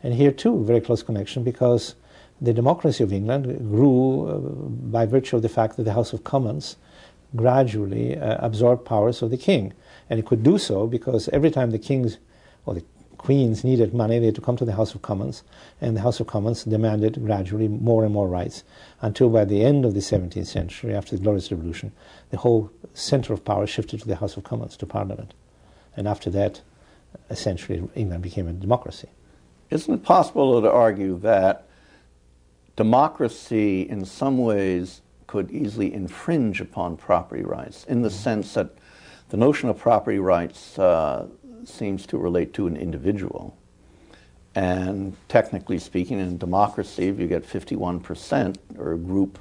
And 0.00 0.14
here 0.14 0.30
too, 0.30 0.62
very 0.64 0.80
close 0.80 1.02
connection 1.02 1.42
because 1.42 1.96
the 2.40 2.52
democracy 2.52 3.02
of 3.02 3.12
England 3.12 3.44
grew 3.70 4.28
uh, 4.28 4.38
by 4.38 5.04
virtue 5.04 5.36
of 5.36 5.42
the 5.42 5.48
fact 5.48 5.76
that 5.76 5.82
the 5.82 5.94
House 5.94 6.12
of 6.12 6.22
Commons 6.22 6.76
gradually 7.34 8.16
uh, 8.16 8.36
absorbed 8.38 8.84
powers 8.84 9.20
of 9.20 9.30
the 9.30 9.36
king. 9.36 9.72
And 10.08 10.20
it 10.20 10.26
could 10.26 10.44
do 10.44 10.58
so 10.58 10.86
because 10.86 11.28
every 11.30 11.50
time 11.50 11.72
the 11.72 11.78
kings 11.78 12.18
or 12.66 12.74
the 12.74 12.84
queens 13.22 13.62
needed 13.62 13.94
money, 13.94 14.18
they 14.18 14.26
had 14.26 14.34
to 14.34 14.40
come 14.40 14.56
to 14.56 14.64
the 14.64 14.74
House 14.74 14.96
of 14.96 15.02
Commons, 15.02 15.44
and 15.80 15.96
the 15.96 16.00
House 16.00 16.18
of 16.18 16.26
Commons 16.26 16.64
demanded 16.64 17.24
gradually 17.24 17.68
more 17.68 18.04
and 18.04 18.12
more 18.12 18.26
rights 18.26 18.64
until 19.00 19.30
by 19.30 19.44
the 19.44 19.64
end 19.64 19.84
of 19.84 19.94
the 19.94 20.00
17th 20.00 20.48
century, 20.48 20.92
after 20.92 21.16
the 21.16 21.22
Glorious 21.22 21.52
Revolution, 21.52 21.92
the 22.30 22.38
whole 22.38 22.72
center 22.94 23.32
of 23.32 23.44
power 23.44 23.64
shifted 23.64 24.00
to 24.00 24.08
the 24.08 24.16
House 24.16 24.36
of 24.36 24.42
Commons, 24.42 24.76
to 24.76 24.86
Parliament. 24.86 25.34
And 25.96 26.08
after 26.08 26.30
that, 26.30 26.62
essentially, 27.30 27.88
England 27.94 28.24
became 28.24 28.48
a 28.48 28.52
democracy. 28.52 29.08
Isn't 29.70 29.94
it 29.94 30.02
possible 30.02 30.60
to 30.60 30.70
argue 30.70 31.16
that 31.20 31.68
democracy, 32.74 33.82
in 33.82 34.04
some 34.04 34.38
ways, 34.38 35.00
could 35.28 35.48
easily 35.52 35.94
infringe 35.94 36.60
upon 36.60 36.96
property 36.96 37.44
rights 37.44 37.84
in 37.84 38.02
the 38.02 38.10
sense 38.10 38.54
that 38.54 38.70
the 39.28 39.36
notion 39.36 39.68
of 39.68 39.78
property 39.78 40.18
rights 40.18 40.76
uh, 40.76 41.26
seems 41.68 42.06
to 42.06 42.18
relate 42.18 42.52
to 42.54 42.66
an 42.66 42.76
individual? 42.76 43.56
And 44.54 45.16
technically 45.28 45.78
speaking, 45.78 46.18
in 46.18 46.36
democracy, 46.36 47.08
if 47.08 47.18
you 47.18 47.26
get 47.26 47.46
51% 47.48 48.56
or 48.78 48.92
a 48.92 48.98
group 48.98 49.38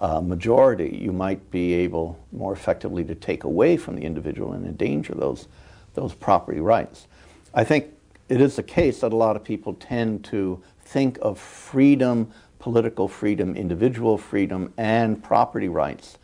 uh, 0.00 0.20
majority, 0.20 0.98
you 1.00 1.12
might 1.12 1.50
be 1.50 1.72
able 1.72 2.18
more 2.30 2.52
effectively 2.52 3.02
to 3.04 3.14
take 3.14 3.44
away 3.44 3.76
from 3.76 3.96
the 3.96 4.02
individual 4.02 4.52
and 4.52 4.66
endanger 4.66 5.14
those, 5.14 5.48
those 5.94 6.14
property 6.14 6.60
rights. 6.60 7.06
I 7.54 7.64
think 7.64 7.86
it 8.28 8.40
is 8.40 8.56
the 8.56 8.62
case 8.62 9.00
that 9.00 9.12
a 9.12 9.16
lot 9.16 9.36
of 9.36 9.42
people 9.42 9.74
tend 9.74 10.24
to 10.26 10.62
think 10.82 11.18
of 11.22 11.38
freedom, 11.38 12.30
political 12.58 13.08
freedom, 13.08 13.56
individual 13.56 14.18
freedom, 14.18 14.72
and 14.76 15.22
property 15.22 15.68
rights 15.68 16.18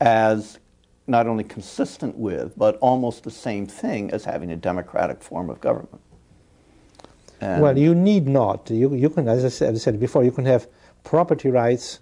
as 0.00 0.59
not 1.10 1.26
only 1.26 1.44
consistent 1.44 2.16
with, 2.16 2.56
but 2.56 2.76
almost 2.76 3.24
the 3.24 3.30
same 3.30 3.66
thing 3.66 4.10
as 4.10 4.24
having 4.24 4.50
a 4.50 4.56
democratic 4.56 5.22
form 5.22 5.50
of 5.50 5.60
government. 5.60 6.00
And- 7.40 7.62
well, 7.62 7.76
you 7.76 7.94
need 7.94 8.28
not. 8.28 8.70
You, 8.70 8.94
you 8.94 9.10
can, 9.10 9.28
as 9.28 9.44
I 9.44 9.48
said, 9.48 9.74
I 9.74 9.78
said 9.78 9.98
before, 9.98 10.24
you 10.24 10.32
can 10.32 10.46
have 10.46 10.68
property 11.04 11.50
rights 11.50 12.00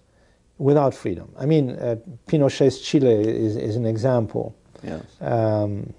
without 0.59 0.95
freedom. 0.95 1.33
I 1.39 1.47
mean, 1.47 1.71
uh, 1.71 1.97
Pinochet's 2.27 2.81
Chile 2.81 3.13
is, 3.13 3.57
is 3.57 3.77
an 3.77 3.87
example. 3.87 4.57
Yes. 4.83 5.05
Um, 5.21 5.95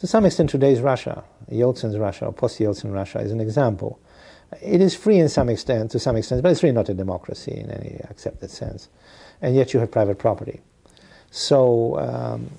to 0.00 0.06
some 0.06 0.26
extent, 0.26 0.50
today's 0.50 0.80
Russia, 0.80 1.24
Yeltsin's 1.50 1.96
Russia, 1.96 2.26
or 2.26 2.32
post-Yeltsin 2.32 2.92
Russia, 2.92 3.20
is 3.20 3.32
an 3.32 3.40
example. 3.40 3.98
It 4.60 4.80
is 4.80 4.94
free 4.94 5.18
in 5.18 5.28
some 5.28 5.48
extent, 5.48 5.92
to 5.92 5.98
some 5.98 6.16
extent, 6.16 6.42
but 6.42 6.52
it's 6.52 6.62
really 6.62 6.74
not 6.74 6.88
a 6.88 6.94
democracy 6.94 7.52
in 7.52 7.70
any 7.70 8.00
accepted 8.10 8.50
sense. 8.50 8.88
And 9.40 9.54
yet 9.54 9.72
you 9.72 9.80
have 9.80 9.90
private 9.90 10.18
property. 10.18 10.60
So 11.36 11.98
um, 11.98 12.50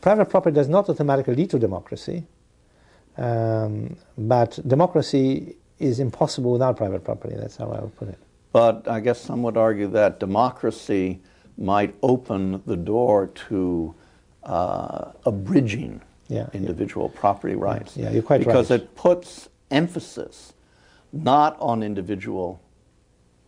private 0.00 0.26
property 0.26 0.54
does 0.54 0.68
not 0.68 0.88
automatically 0.88 1.34
lead 1.34 1.50
to 1.50 1.58
democracy, 1.58 2.22
um, 3.16 3.96
but 4.16 4.60
democracy 4.64 5.56
is 5.80 5.98
impossible 5.98 6.52
without 6.52 6.76
private 6.76 7.02
property. 7.02 7.34
That's 7.36 7.56
how 7.56 7.72
I 7.72 7.80
would 7.80 7.96
put 7.96 8.08
it. 8.08 8.18
But 8.52 8.86
I 8.86 9.00
guess 9.00 9.20
some 9.20 9.42
would 9.42 9.56
argue 9.56 9.88
that 9.88 10.20
democracy 10.20 11.20
might 11.58 11.96
open 12.00 12.62
the 12.64 12.76
door 12.76 13.26
to 13.48 13.92
uh, 14.44 15.10
abridging 15.26 16.00
Yeah, 16.28 16.46
individual 16.52 17.08
property 17.08 17.56
rights. 17.56 17.96
Yeah, 17.96 18.10
you're 18.12 18.22
quite 18.22 18.38
because 18.38 18.70
right. 18.70 18.78
Because 18.78 18.92
it 18.92 18.94
puts 18.94 19.48
emphasis 19.72 20.52
not 21.12 21.56
on 21.58 21.82
individual 21.82 22.62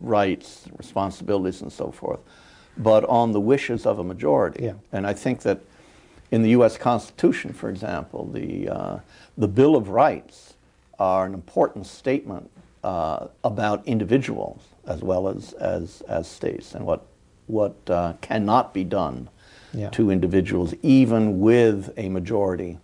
rights, 0.01 0.65
responsibilities, 0.77 1.61
and 1.61 1.71
so 1.71 1.91
forth, 1.91 2.19
but 2.77 3.05
on 3.05 3.31
the 3.31 3.39
wishes 3.39 3.85
of 3.85 3.99
a 3.99 4.03
majority. 4.03 4.65
Yeah. 4.65 4.73
And 4.91 5.07
I 5.07 5.13
think 5.13 5.41
that 5.41 5.59
in 6.31 6.41
the 6.41 6.49
U.S. 6.49 6.77
Constitution, 6.77 7.53
for 7.53 7.69
example, 7.69 8.25
the, 8.31 8.69
uh, 8.69 8.99
the 9.37 9.47
Bill 9.47 9.75
of 9.75 9.89
Rights 9.89 10.53
are 10.99 11.25
an 11.25 11.33
important 11.33 11.85
statement 11.87 12.49
uh, 12.83 13.27
about 13.43 13.85
individuals 13.87 14.61
as 14.87 15.01
well 15.01 15.27
as, 15.27 15.53
as, 15.53 16.01
as 16.07 16.27
states 16.27 16.73
and 16.75 16.85
what, 16.85 17.05
what 17.47 17.75
uh, 17.89 18.13
cannot 18.21 18.73
be 18.73 18.83
done 18.83 19.29
Yeah. 19.73 19.89
to 19.91 20.09
individuals, 20.11 20.73
even 20.83 21.39
with 21.39 21.91
a 21.97 22.09
majority 22.09 22.77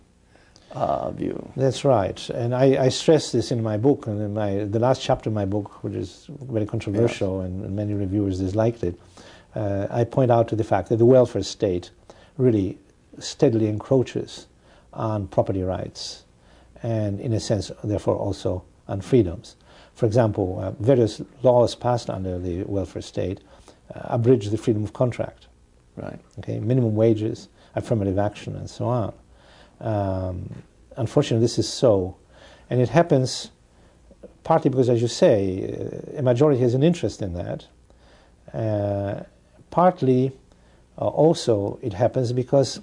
uh, 0.72 1.10
view. 1.10 1.52
That's 1.56 1.84
right, 1.84 2.18
and 2.30 2.54
I, 2.54 2.84
I 2.86 2.88
stress 2.90 3.30
this 3.32 3.50
in 3.52 3.62
my 3.62 3.76
book, 3.76 4.06
and 4.06 4.20
in 4.20 4.32
my 4.34 4.64
the 4.64 4.78
last 4.78 5.02
chapter 5.02 5.28
of 5.30 5.34
my 5.34 5.44
book, 5.44 5.82
which 5.84 5.94
is 5.94 6.26
very 6.28 6.66
controversial, 6.66 7.40
and, 7.42 7.64
and 7.64 7.76
many 7.76 7.94
reviewers 7.94 8.38
disliked 8.40 8.82
it. 8.82 8.94
Uh, 9.54 9.86
I 9.90 10.04
point 10.04 10.30
out 10.30 10.48
to 10.48 10.56
the 10.56 10.64
fact 10.64 10.88
that 10.88 10.96
the 10.96 11.04
welfare 11.04 11.42
state 11.42 11.90
really 12.38 12.78
steadily 13.18 13.68
encroaches 13.68 14.46
on 14.92 15.26
property 15.28 15.62
rights, 15.62 16.24
and 16.82 17.20
in 17.20 17.32
a 17.32 17.40
sense, 17.40 17.70
therefore, 17.84 18.16
also 18.16 18.64
on 18.88 19.00
freedoms. 19.00 19.56
For 19.94 20.06
example, 20.06 20.58
uh, 20.60 20.70
various 20.82 21.20
laws 21.42 21.74
passed 21.74 22.08
under 22.08 22.38
the 22.38 22.64
welfare 22.64 23.02
state 23.02 23.40
uh, 23.94 24.00
abridge 24.04 24.48
the 24.48 24.58
freedom 24.58 24.82
of 24.84 24.92
contract 24.92 25.46
Right. 25.96 26.18
okay, 26.38 26.58
minimum 26.58 26.94
wages, 26.94 27.48
affirmative 27.74 28.18
action, 28.18 28.56
and 28.56 28.68
so 28.68 28.86
on. 28.86 29.12
Um, 29.80 30.62
unfortunately, 30.96 31.44
this 31.44 31.58
is 31.58 31.68
so, 31.68 32.16
and 32.70 32.80
it 32.80 32.88
happens 32.88 33.50
partly 34.42 34.70
because, 34.70 34.88
as 34.88 35.02
you 35.02 35.08
say, 35.08 36.00
uh, 36.16 36.18
a 36.18 36.22
majority 36.22 36.60
has 36.60 36.72
an 36.72 36.82
interest 36.82 37.20
in 37.20 37.34
that. 37.34 37.66
Uh, 38.54 39.24
partly, 39.72 40.30
uh, 40.96 41.08
also, 41.08 41.80
it 41.82 41.94
happens 41.94 42.32
because 42.32 42.80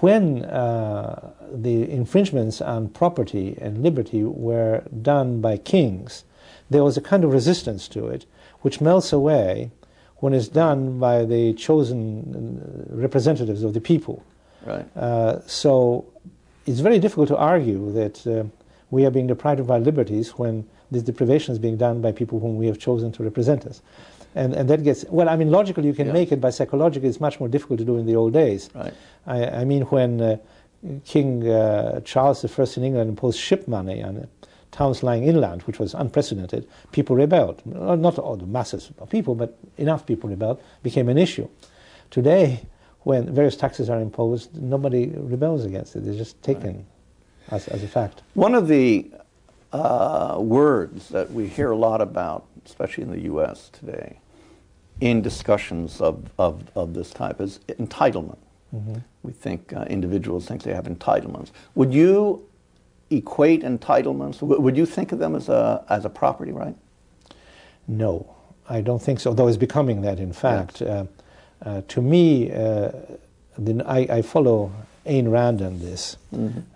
when 0.00 0.44
uh, 0.44 1.32
the 1.52 1.90
infringements 1.90 2.60
on 2.60 2.88
property 2.90 3.56
and 3.60 3.82
liberty 3.82 4.22
were 4.22 4.84
done 5.02 5.40
by 5.40 5.56
kings, 5.56 6.22
there 6.68 6.84
was 6.84 6.96
a 6.96 7.00
kind 7.00 7.24
of 7.24 7.32
resistance 7.32 7.88
to 7.88 8.06
it, 8.06 8.26
which 8.60 8.80
melts 8.80 9.12
away 9.12 9.72
when 10.18 10.32
it's 10.32 10.46
done 10.46 11.00
by 11.00 11.24
the 11.24 11.52
chosen 11.54 11.98
uh, 12.30 12.94
representatives 12.94 13.64
of 13.64 13.74
the 13.74 13.80
people. 13.80 14.22
Right. 14.64 14.86
Uh, 14.96 15.40
so 15.46 16.04
it's 16.66 16.80
very 16.80 17.00
difficult 17.00 17.28
to 17.28 17.36
argue 17.36 17.90
that 17.92 18.26
uh, 18.26 18.44
we 18.90 19.04
are 19.06 19.10
being 19.10 19.26
deprived 19.26 19.60
of 19.60 19.70
our 19.70 19.80
liberties 19.80 20.38
when 20.38 20.68
this 20.90 21.02
deprivation 21.02 21.52
is 21.52 21.58
being 21.58 21.76
done 21.76 22.00
by 22.00 22.12
people 22.12 22.38
whom 22.38 22.56
we 22.56 22.66
have 22.66 22.78
chosen 22.78 23.10
to 23.12 23.24
represent 23.24 23.64
us. 23.66 23.80
And, 24.34 24.54
and 24.54 24.70
that 24.70 24.84
gets, 24.84 25.04
well, 25.08 25.28
I 25.28 25.36
mean, 25.36 25.50
logically 25.50 25.86
you 25.86 25.94
can 25.94 26.06
Yeah. 26.06 26.12
make 26.12 26.32
it, 26.32 26.40
but 26.40 26.52
psychologically 26.52 27.08
it's 27.08 27.20
much 27.20 27.40
more 27.40 27.48
difficult 27.48 27.78
to 27.80 27.84
do 27.84 27.96
in 27.96 28.06
the 28.06 28.16
old 28.16 28.32
days. 28.32 28.70
Right. 28.74 28.94
I, 29.26 29.46
I 29.46 29.64
mean, 29.64 29.82
when 29.82 30.20
uh, 30.20 30.36
King 31.04 31.48
uh, 31.48 32.00
Charles 32.00 32.44
I 32.44 32.64
in 32.76 32.84
England 32.84 33.10
imposed 33.10 33.38
ship 33.38 33.66
money 33.66 34.02
on 34.02 34.16
uh, 34.18 34.26
towns 34.70 35.02
lying 35.02 35.24
inland, 35.24 35.62
which 35.62 35.78
was 35.78 35.94
unprecedented, 35.94 36.66
people 36.92 37.16
rebelled. 37.16 37.60
Not 37.66 38.18
all 38.18 38.36
the 38.36 38.46
masses 38.46 38.90
of 38.98 39.10
people, 39.10 39.34
but 39.34 39.58
enough 39.78 40.06
people 40.06 40.30
rebelled, 40.30 40.62
became 40.82 41.08
an 41.08 41.18
issue. 41.18 41.48
Today, 42.10 42.60
when 43.00 43.34
various 43.34 43.56
taxes 43.56 43.90
are 43.90 44.00
imposed, 44.00 44.56
nobody 44.56 45.08
rebels 45.08 45.64
against 45.64 45.96
it. 45.96 46.06
It's 46.06 46.16
just 46.18 46.40
taken 46.42 46.86
as, 47.50 47.66
as 47.68 47.82
a 47.82 47.88
fact. 47.88 48.22
One 48.34 48.54
of 48.54 48.68
the 48.68 49.10
uh, 49.72 50.36
words 50.40 51.08
that 51.08 51.30
we 51.32 51.46
hear 51.46 51.70
a 51.70 51.76
lot 51.76 52.00
about, 52.00 52.46
especially 52.66 53.04
in 53.04 53.10
the 53.10 53.20
U.S. 53.22 53.70
today, 53.72 54.18
in 55.00 55.22
discussions 55.22 56.00
of, 56.00 56.30
of, 56.38 56.70
of 56.74 56.94
this 56.94 57.10
type, 57.10 57.40
is 57.40 57.60
entitlement. 57.68 58.38
We 59.24 59.32
think 59.32 59.72
uh, 59.72 59.82
individuals 59.90 60.46
think 60.46 60.62
they 60.62 60.72
have 60.74 60.84
entitlements. 60.84 61.50
Would 61.74 61.92
you 61.92 62.46
equate 63.10 63.62
entitlements? 63.62 64.38
w- 64.40 64.60
Would 64.60 64.76
you 64.76 64.86
think 64.86 65.10
of 65.10 65.18
them 65.18 65.34
as 65.34 65.48
a, 65.48 65.84
as 65.88 66.04
a 66.04 66.08
property 66.08 66.52
right? 66.52 66.76
No, 67.88 68.32
I 68.68 68.80
don't 68.80 69.02
think 69.02 69.18
so, 69.18 69.34
though 69.34 69.48
it's 69.48 69.56
becoming 69.56 70.02
that, 70.02 70.20
in 70.20 70.32
fact. 70.32 70.82
Uh, 70.82 71.06
uh, 71.62 71.82
to 71.88 72.00
me, 72.00 72.52
uh, 72.52 72.92
the, 73.58 73.82
I, 73.86 74.18
I 74.18 74.22
follow 74.22 74.70
Ayn 75.04 75.30
Rand 75.30 75.60
on 75.62 75.80
this. 75.80 76.16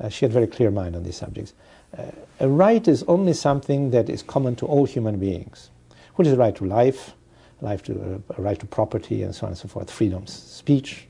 Uh, 0.01 0.09
she 0.09 0.25
had 0.25 0.33
a 0.33 0.35
very 0.35 0.49
clear 0.49 0.73
mind 0.73 0.97
on 0.97 1.05
these 1.05 1.17
subjects. 1.17 1.53
Uh, 1.97 2.07
a 2.41 2.49
right 2.49 2.89
is 2.89 3.05
only 3.05 3.33
something 3.35 3.93
that 3.93 4.09
is 4.11 4.23
common 4.25 4.57
to 4.57 4.67
all 4.67 4.85
human 4.85 5.19
beings, 5.21 5.71
which 6.15 6.27
is 6.27 6.33
the 6.33 6.39
right 6.39 6.55
to 6.57 6.65
life, 6.65 7.15
life 7.61 7.83
to, 7.85 7.93
uh, 7.93 8.35
a 8.39 8.43
right 8.43 8.59
to 8.59 8.67
property, 8.67 9.23
and 9.23 9.35
so 9.35 9.47
on 9.47 9.53
and 9.53 9.59
so 9.59 9.69
forth, 9.69 9.91
freedoms, 9.91 10.33
speech. 10.33 11.07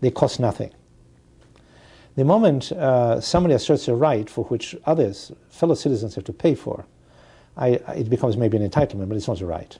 They 0.00 0.10
cost 0.10 0.40
nothing. 0.40 0.72
The 2.16 2.24
moment 2.24 2.72
uh, 2.72 3.20
somebody 3.20 3.54
asserts 3.54 3.86
a 3.88 3.94
right 3.94 4.28
for 4.28 4.44
which 4.46 4.76
others, 4.84 5.32
fellow 5.48 5.74
citizens, 5.74 6.14
have 6.16 6.24
to 6.24 6.32
pay 6.32 6.54
for, 6.54 6.84
I, 7.56 7.68
it 7.94 8.10
becomes 8.10 8.36
maybe 8.36 8.56
an 8.56 8.68
entitlement, 8.68 9.08
but 9.08 9.16
it's 9.16 9.28
not 9.28 9.40
a 9.40 9.46
right. 9.46 9.78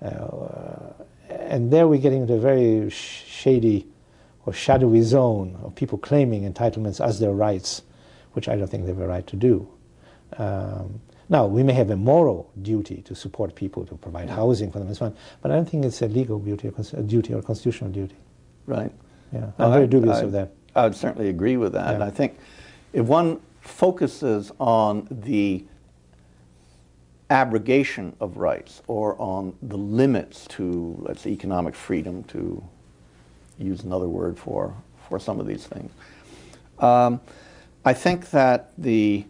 Uh, 0.00 0.92
and 1.28 1.72
there 1.72 1.88
we're 1.88 2.00
getting 2.00 2.22
into 2.22 2.34
a 2.34 2.40
very 2.40 2.90
sh- 2.90 3.24
shady 3.26 3.86
or 4.46 4.52
shadowy 4.52 5.02
zone 5.02 5.58
of 5.62 5.74
people 5.74 5.98
claiming 5.98 6.50
entitlements 6.50 7.04
as 7.04 7.20
their 7.20 7.32
rights, 7.32 7.82
which 8.32 8.48
I 8.48 8.56
don't 8.56 8.68
think 8.68 8.84
they 8.84 8.90
have 8.90 9.00
a 9.00 9.06
right 9.06 9.26
to 9.26 9.36
do. 9.36 9.68
Um, 10.36 11.00
now, 11.28 11.46
we 11.46 11.62
may 11.62 11.74
have 11.74 11.90
a 11.90 11.96
moral 11.96 12.50
duty 12.62 13.02
to 13.02 13.14
support 13.14 13.54
people, 13.54 13.84
to 13.86 13.94
provide 13.96 14.30
housing 14.30 14.70
for 14.70 14.78
them 14.78 14.88
and 14.88 14.96
so 14.96 15.06
on, 15.06 15.16
but 15.42 15.50
I 15.50 15.56
don't 15.56 15.68
think 15.68 15.84
it's 15.84 16.00
a 16.02 16.08
legal 16.08 16.38
duty 16.38 16.68
or, 16.68 16.72
cons- 16.72 16.94
a 16.94 17.02
duty 17.02 17.34
or 17.34 17.42
constitutional 17.42 17.90
duty. 17.90 18.16
Right. 18.66 18.92
Yeah, 19.32 19.50
I'm 19.58 19.72
very 19.72 19.84
I- 19.84 19.86
dubious 19.86 20.18
I- 20.18 20.22
of 20.22 20.32
that. 20.32 20.52
I 20.74 20.84
would 20.84 20.94
certainly 20.94 21.28
agree 21.28 21.56
with 21.56 21.72
that. 21.72 21.90
And 21.94 22.00
Yeah. 22.00 22.06
I 22.06 22.10
think 22.10 22.38
if 22.92 23.06
one 23.06 23.40
focuses 23.60 24.52
on 24.60 25.06
the 25.10 25.64
abrogation 27.30 28.14
of 28.20 28.36
rights 28.38 28.82
or 28.86 29.20
on 29.20 29.54
the 29.62 29.76
limits 29.76 30.46
to, 30.48 30.96
let's 31.00 31.22
say, 31.22 31.30
economic 31.30 31.74
freedom, 31.74 32.22
to 32.24 32.62
use 33.58 33.82
another 33.82 34.08
word 34.08 34.38
for, 34.38 34.72
for 35.08 35.18
some 35.18 35.40
of 35.40 35.46
these 35.46 35.66
things, 35.66 35.90
um, 36.78 37.20
I 37.84 37.92
think 37.92 38.30
that 38.30 38.70
the 38.78 39.24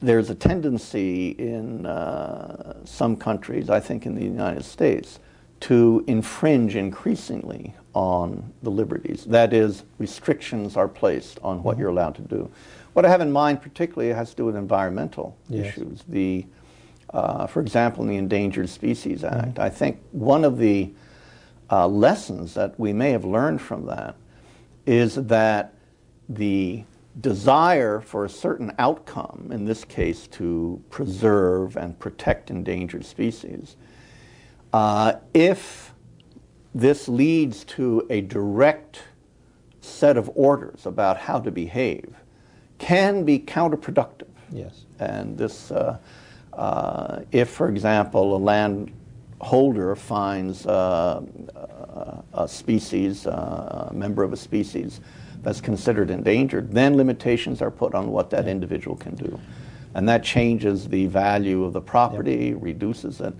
there's 0.00 0.30
a 0.30 0.34
tendency 0.34 1.30
in 1.30 1.86
uh, 1.86 2.84
some 2.84 3.16
countries, 3.16 3.68
I 3.70 3.80
think 3.80 4.06
in 4.06 4.14
the 4.14 4.24
United 4.24 4.64
States, 4.64 5.18
to 5.60 6.04
infringe 6.06 6.76
increasingly 6.76 7.74
on 7.94 8.52
the 8.62 8.70
liberties. 8.70 9.24
That 9.24 9.52
is, 9.52 9.82
restrictions 9.98 10.76
are 10.76 10.86
placed 10.86 11.38
on 11.42 11.62
what 11.62 11.78
you're 11.78 11.88
allowed 11.88 12.14
to 12.16 12.22
do. 12.22 12.50
What 12.92 13.04
I 13.04 13.08
have 13.08 13.20
in 13.20 13.32
mind 13.32 13.60
particularly 13.60 14.12
has 14.12 14.30
to 14.30 14.36
do 14.36 14.44
with 14.44 14.56
environmental 14.56 15.36
Yes. 15.48 15.66
issues. 15.66 16.04
The, 16.08 16.46
uh, 17.12 17.46
for 17.48 17.60
example, 17.60 18.04
in 18.04 18.08
the 18.08 18.16
Endangered 18.16 18.68
Species 18.68 19.24
Act, 19.24 19.58
I 19.58 19.68
think 19.68 19.98
one 20.12 20.44
of 20.44 20.58
the 20.58 20.92
uh, 21.70 21.88
lessons 21.88 22.54
that 22.54 22.78
we 22.78 22.92
may 22.92 23.10
have 23.10 23.24
learned 23.24 23.60
from 23.60 23.86
that 23.86 24.14
is 24.86 25.16
that 25.16 25.74
the 26.28 26.84
desire 27.20 28.00
for 28.00 28.24
a 28.24 28.28
certain 28.28 28.72
outcome, 28.78 29.48
in 29.52 29.64
this 29.64 29.84
case 29.84 30.26
to 30.28 30.82
preserve 30.90 31.76
and 31.76 31.98
protect 31.98 32.50
endangered 32.50 33.04
species, 33.04 33.76
uh, 34.72 35.14
if 35.34 35.94
this 36.74 37.08
leads 37.08 37.64
to 37.64 38.06
a 38.10 38.20
direct 38.20 39.02
set 39.80 40.16
of 40.16 40.30
orders 40.34 40.86
about 40.86 41.16
how 41.16 41.40
to 41.40 41.50
behave, 41.50 42.14
can 42.78 43.24
be 43.24 43.38
counterproductive. 43.38 44.28
Yes. 44.52 44.84
And 45.00 45.36
this, 45.36 45.70
uh, 45.70 45.98
uh, 46.52 47.20
if, 47.32 47.48
for 47.48 47.68
example, 47.68 48.36
a 48.36 48.38
landholder 48.38 49.96
finds 49.96 50.66
uh, 50.66 51.22
a 52.34 52.46
species, 52.46 53.26
uh, 53.26 53.88
a 53.90 53.94
member 53.94 54.22
of 54.22 54.32
a 54.32 54.36
species 54.36 55.00
that's 55.42 55.60
considered 55.60 56.10
endangered, 56.10 56.72
then 56.72 56.96
limitations 56.96 57.62
are 57.62 57.70
put 57.70 57.94
on 57.94 58.10
what 58.10 58.30
that 58.30 58.44
yeah. 58.44 58.50
individual 58.50 58.96
can 58.96 59.14
do. 59.14 59.40
And 59.94 60.08
that 60.08 60.22
changes 60.22 60.88
the 60.88 61.06
value 61.06 61.64
of 61.64 61.72
the 61.72 61.80
property, 61.80 62.54
reduces 62.54 63.20
it. 63.20 63.34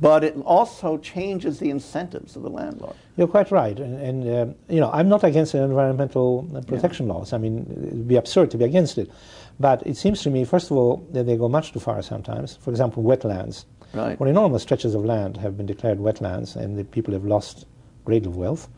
But 0.00 0.24
it 0.24 0.34
also 0.46 0.96
changes 0.96 1.58
the 1.58 1.68
incentives 1.68 2.34
of 2.34 2.42
the 2.42 2.48
landlord. 2.48 2.96
You're 3.18 3.28
quite 3.28 3.50
right. 3.50 3.78
And, 3.78 4.00
and 4.00 4.50
uh, 4.50 4.54
you 4.72 4.80
know, 4.80 4.90
I'm 4.92 5.10
not 5.10 5.24
against 5.24 5.54
environmental 5.54 6.48
protection 6.66 7.06
yeah. 7.06 7.12
laws. 7.12 7.34
I 7.34 7.38
mean, 7.38 7.66
it 7.70 7.94
would 7.94 8.08
be 8.08 8.16
absurd 8.16 8.50
to 8.52 8.56
be 8.56 8.64
against 8.64 8.96
it. 8.96 9.10
But 9.58 9.86
it 9.86 9.98
seems 9.98 10.22
to 10.22 10.30
me, 10.30 10.44
first 10.46 10.70
of 10.70 10.78
all, 10.78 11.06
that 11.12 11.26
they 11.26 11.36
go 11.36 11.50
much 11.50 11.72
too 11.72 11.80
far 11.80 12.00
sometimes. 12.00 12.56
For 12.56 12.70
example, 12.70 13.02
wetlands. 13.02 13.66
Right. 13.92 14.18
When 14.18 14.28
enormous 14.28 14.62
stretches 14.62 14.94
of 14.94 15.04
land 15.04 15.36
have 15.36 15.58
been 15.58 15.66
declared 15.66 15.98
wetlands 15.98 16.56
and 16.56 16.78
the 16.78 16.84
people 16.84 17.12
have 17.12 17.24
lost 17.24 17.66
great 18.06 18.22
deal 18.22 18.32
of 18.32 18.38
wealth. 18.38 18.68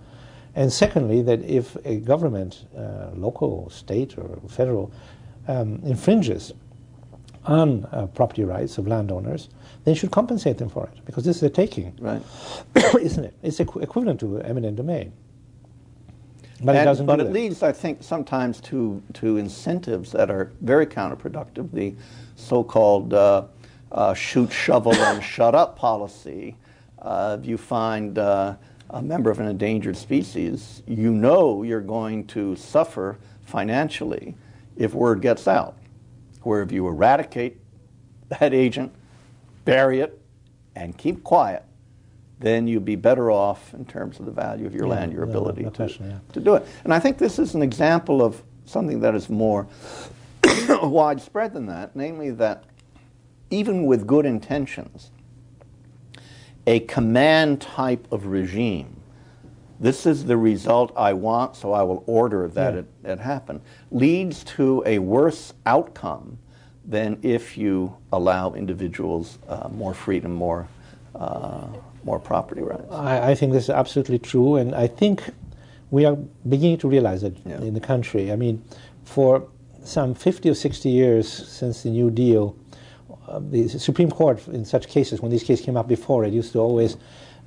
And 0.54 0.72
secondly, 0.72 1.22
that 1.22 1.42
if 1.42 1.76
a 1.84 1.96
government, 1.96 2.66
uh, 2.76 3.10
local, 3.14 3.70
state, 3.70 4.18
or 4.18 4.38
federal, 4.48 4.92
um, 5.48 5.80
infringes 5.84 6.52
on 7.44 7.86
uh, 7.90 8.06
property 8.06 8.44
rights 8.44 8.78
of 8.78 8.86
landowners, 8.86 9.48
they 9.84 9.94
should 9.94 10.10
compensate 10.10 10.58
them 10.58 10.68
for 10.68 10.86
it 10.86 11.04
because 11.04 11.24
this 11.24 11.38
is 11.38 11.42
a 11.42 11.50
taking, 11.50 11.96
right? 12.00 12.22
isn't 13.00 13.24
it? 13.24 13.34
It's 13.42 13.58
equ- 13.58 13.82
equivalent 13.82 14.20
to 14.20 14.40
eminent 14.40 14.76
domain. 14.76 15.12
But 16.62 16.76
and, 16.76 16.82
it 16.82 16.84
doesn't. 16.84 17.06
But 17.06 17.16
do 17.16 17.22
it 17.22 17.24
that. 17.26 17.32
leads, 17.32 17.62
I 17.62 17.72
think, 17.72 18.02
sometimes 18.02 18.60
to 18.62 19.02
to 19.14 19.36
incentives 19.38 20.12
that 20.12 20.30
are 20.30 20.52
very 20.60 20.86
counterproductive. 20.86 21.72
The 21.72 21.94
so-called 22.36 23.14
uh, 23.14 23.44
uh, 23.90 24.14
shoot, 24.14 24.52
shovel, 24.52 24.94
and 24.94 25.22
shut 25.34 25.54
up 25.54 25.76
policy. 25.76 26.56
Uh, 27.00 27.38
you 27.42 27.58
find 27.58 28.16
uh, 28.16 28.54
a 28.92 29.02
member 29.02 29.30
of 29.30 29.40
an 29.40 29.46
endangered 29.46 29.96
species, 29.96 30.82
you 30.86 31.12
know 31.12 31.62
you're 31.62 31.80
going 31.80 32.26
to 32.28 32.54
suffer 32.56 33.18
financially 33.44 34.36
if 34.76 34.94
word 34.94 35.22
gets 35.22 35.48
out. 35.48 35.76
Where 36.42 36.62
if 36.62 36.72
you 36.72 36.86
eradicate 36.86 37.58
that 38.28 38.52
agent, 38.52 38.92
bury 39.64 40.00
it, 40.00 40.20
and 40.74 40.96
keep 40.96 41.22
quiet, 41.22 41.64
then 42.40 42.66
you'd 42.66 42.84
be 42.84 42.96
better 42.96 43.30
off 43.30 43.72
in 43.74 43.84
terms 43.84 44.18
of 44.18 44.26
the 44.26 44.32
value 44.32 44.66
of 44.66 44.74
your 44.74 44.86
yeah, 44.86 44.94
land, 44.94 45.12
your 45.12 45.22
ability 45.22 45.62
to, 45.62 45.92
yeah. 46.00 46.18
to 46.32 46.40
do 46.40 46.54
it. 46.56 46.66
And 46.84 46.92
I 46.92 46.98
think 46.98 47.18
this 47.18 47.38
is 47.38 47.54
an 47.54 47.62
example 47.62 48.20
of 48.20 48.42
something 48.64 49.00
that 49.00 49.14
is 49.14 49.30
more 49.30 49.68
widespread 50.82 51.52
than 51.54 51.66
that, 51.66 51.94
namely 51.94 52.30
that 52.30 52.64
even 53.50 53.86
with 53.86 54.06
good 54.06 54.26
intentions, 54.26 55.10
a 56.66 56.80
command 56.80 57.60
type 57.60 58.10
of 58.12 58.26
regime. 58.26 58.96
This 59.80 60.06
is 60.06 60.26
the 60.26 60.36
result 60.36 60.92
I 60.96 61.12
want, 61.12 61.56
so 61.56 61.72
I 61.72 61.82
will 61.82 62.04
order 62.06 62.46
that 62.48 62.74
yeah. 62.74 62.80
it, 62.80 62.86
it 63.04 63.18
happen, 63.18 63.60
leads 63.90 64.44
to 64.44 64.82
a 64.86 65.00
worse 65.00 65.54
outcome 65.66 66.38
than 66.84 67.18
if 67.22 67.58
you 67.58 67.96
allow 68.12 68.52
individuals 68.52 69.38
uh, 69.48 69.68
more 69.72 69.94
freedom, 69.94 70.32
more, 70.34 70.68
uh, 71.16 71.66
more 72.04 72.20
property 72.20 72.62
rights. 72.62 72.90
I, 72.92 73.30
I, 73.30 73.34
think 73.34 73.52
this 73.52 73.64
is 73.64 73.70
absolutely 73.70 74.18
true, 74.20 74.56
and 74.56 74.74
I 74.74 74.86
think 74.86 75.24
we 75.90 76.04
are 76.04 76.16
beginning 76.48 76.78
to 76.78 76.88
realize 76.88 77.22
it 77.22 77.36
yeah. 77.44 77.60
in 77.60 77.74
the 77.74 77.80
country. 77.80 78.32
I 78.32 78.36
mean, 78.36 78.62
for 79.04 79.48
some 79.84 80.14
50 80.14 80.50
or 80.50 80.54
60 80.54 80.88
years 80.88 81.28
since 81.28 81.82
the 81.82 81.90
New 81.90 82.10
Deal, 82.10 82.56
the 83.40 83.68
Supreme 83.68 84.10
Court, 84.10 84.46
in 84.48 84.64
such 84.64 84.88
cases, 84.88 85.20
when 85.20 85.30
these 85.30 85.42
cases 85.42 85.64
came 85.64 85.76
up 85.76 85.88
before, 85.88 86.24
it 86.24 86.32
used 86.32 86.52
to 86.52 86.58
always 86.58 86.96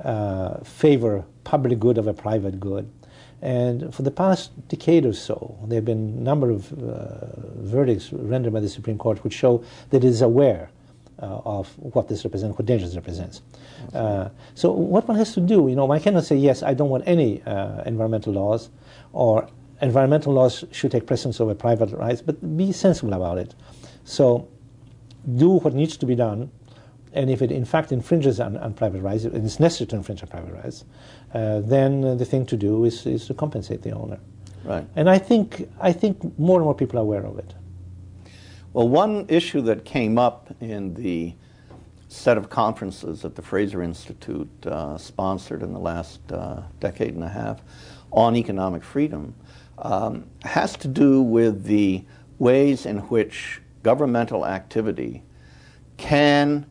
uh, 0.03 0.59
favor 0.63 1.25
public 1.43 1.79
good 1.79 1.97
over 1.97 2.13
private 2.13 2.59
good. 2.59 2.89
And 3.41 3.93
for 3.93 4.01
the 4.01 4.11
past 4.11 4.51
decade 4.69 5.05
or 5.05 5.13
so, 5.13 5.57
there 5.67 5.77
have 5.77 5.85
been 5.85 6.15
a 6.17 6.21
number 6.21 6.49
of 6.49 6.71
uh, 6.73 7.27
verdicts 7.57 8.11
rendered 8.11 8.53
by 8.53 8.59
the 8.59 8.69
Supreme 8.69 8.97
Court 8.97 9.23
which 9.23 9.33
show 9.33 9.63
that 9.89 9.97
it 9.97 10.07
is 10.07 10.21
aware 10.21 10.69
uh, 11.21 11.41
of 11.45 11.67
what 11.77 12.07
this 12.07 12.23
represents, 12.23 12.57
what 12.57 12.65
dangers 12.65 12.95
represents. 12.95 13.41
Uh, 13.93 14.29
so 14.53 14.71
what 14.71 15.07
one 15.07 15.17
has 15.17 15.33
to 15.33 15.41
do, 15.41 15.67
you 15.67 15.75
know, 15.75 15.85
one 15.85 15.99
cannot 15.99 16.25
say, 16.25 16.35
yes, 16.35 16.63
I 16.63 16.73
don't 16.73 16.89
want 16.89 17.03
any 17.07 17.41
uh, 17.43 17.83
environmental 17.83 18.33
laws, 18.33 18.69
or 19.13 19.47
environmental 19.81 20.33
laws 20.33 20.63
should 20.71 20.91
take 20.91 21.05
precedence 21.05 21.39
over 21.39 21.53
private 21.53 21.91
rights, 21.91 22.21
but 22.21 22.57
be 22.57 22.71
sensible 22.71 23.13
about 23.13 23.37
it. 23.37 23.53
So 24.03 24.47
do 25.35 25.49
what 25.51 25.73
needs 25.73 25.97
to 25.97 26.05
be 26.05 26.15
done, 26.15 26.51
and 27.13 27.29
if 27.29 27.41
it 27.41 27.51
in 27.51 27.65
fact 27.65 27.91
infringes 27.91 28.39
on, 28.39 28.57
on 28.57 28.73
private 28.73 29.01
rights, 29.01 29.23
and 29.23 29.45
it's 29.45 29.59
necessary 29.59 29.87
to 29.87 29.95
infringe 29.95 30.21
on 30.21 30.29
private 30.29 30.53
rights, 30.53 30.85
uh, 31.33 31.61
then 31.61 32.17
the 32.17 32.25
thing 32.25 32.45
to 32.45 32.57
do 32.57 32.85
is, 32.85 33.05
is 33.05 33.25
to 33.27 33.33
compensate 33.33 33.81
the 33.81 33.91
owner. 33.91 34.19
Right. 34.63 34.85
And 34.95 35.09
I 35.09 35.19
think, 35.19 35.69
I 35.79 35.93
think 35.93 36.37
more 36.39 36.57
and 36.57 36.65
more 36.65 36.75
people 36.75 36.99
are 36.99 37.03
aware 37.03 37.25
of 37.25 37.37
it. 37.39 37.53
Well, 38.73 38.89
one 38.89 39.25
issue 39.29 39.61
that 39.61 39.85
came 39.85 40.17
up 40.17 40.53
in 40.59 40.95
the 40.95 41.33
set 42.09 42.37
of 42.37 42.49
conferences 42.49 43.21
that 43.21 43.35
the 43.35 43.41
Fraser 43.41 43.81
Institute 43.81 44.49
uh, 44.65 44.97
sponsored 44.97 45.63
in 45.63 45.73
the 45.73 45.79
last 45.79 46.19
uh, 46.31 46.61
decade 46.79 47.13
and 47.13 47.23
a 47.23 47.29
half 47.29 47.61
on 48.11 48.35
economic 48.35 48.83
freedom 48.83 49.33
um, 49.77 50.25
has 50.43 50.75
to 50.77 50.87
do 50.87 51.21
with 51.21 51.63
the 51.63 52.03
ways 52.39 52.85
in 52.85 52.99
which 52.99 53.61
governmental 53.85 54.47
activity 54.47 55.21
can, 55.95 56.65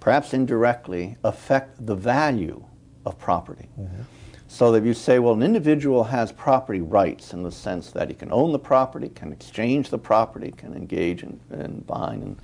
perhaps 0.00 0.32
indirectly, 0.32 1.18
affect 1.22 1.84
the 1.84 1.94
value 1.94 2.64
of 3.04 3.18
property. 3.18 3.68
Mm-hmm. 3.78 4.00
So 4.48 4.72
that 4.72 4.82
you 4.82 4.94
say, 4.94 5.18
well, 5.18 5.34
an 5.34 5.42
individual 5.42 6.04
has 6.04 6.32
property 6.32 6.80
rights 6.80 7.34
in 7.34 7.42
the 7.42 7.52
sense 7.52 7.90
that 7.90 8.08
he 8.08 8.14
can 8.14 8.32
own 8.32 8.52
the 8.52 8.58
property, 8.58 9.10
can 9.10 9.32
exchange 9.32 9.90
the 9.90 9.98
property, 9.98 10.50
can 10.50 10.72
engage 10.72 11.22
in, 11.22 11.38
in 11.50 11.80
buying 11.80 12.22
and, 12.22 12.40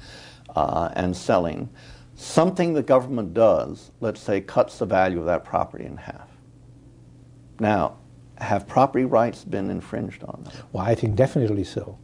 uh, 0.55 0.91
and 0.95 1.17
selling. 1.17 1.71
Something 2.15 2.75
the 2.75 2.83
government 2.83 3.33
does, 3.33 3.93
let's 4.01 4.21
say, 4.21 4.43
cuts 4.43 4.79
the 4.79 4.85
value 4.85 5.21
of 5.21 5.25
that 5.25 5.43
property 5.43 5.87
in 5.87 5.97
half. 5.97 6.29
Now, 7.59 7.97
have 8.37 8.69
property 8.69 9.07
rights 9.07 9.43
been 9.43 9.71
infringed 9.71 10.23
on? 10.25 10.45
Them? 10.45 10.53
Well, 10.73 10.85
I 10.85 10.95
think 10.95 11.17
definitely 11.17 11.65
so. 11.65 11.99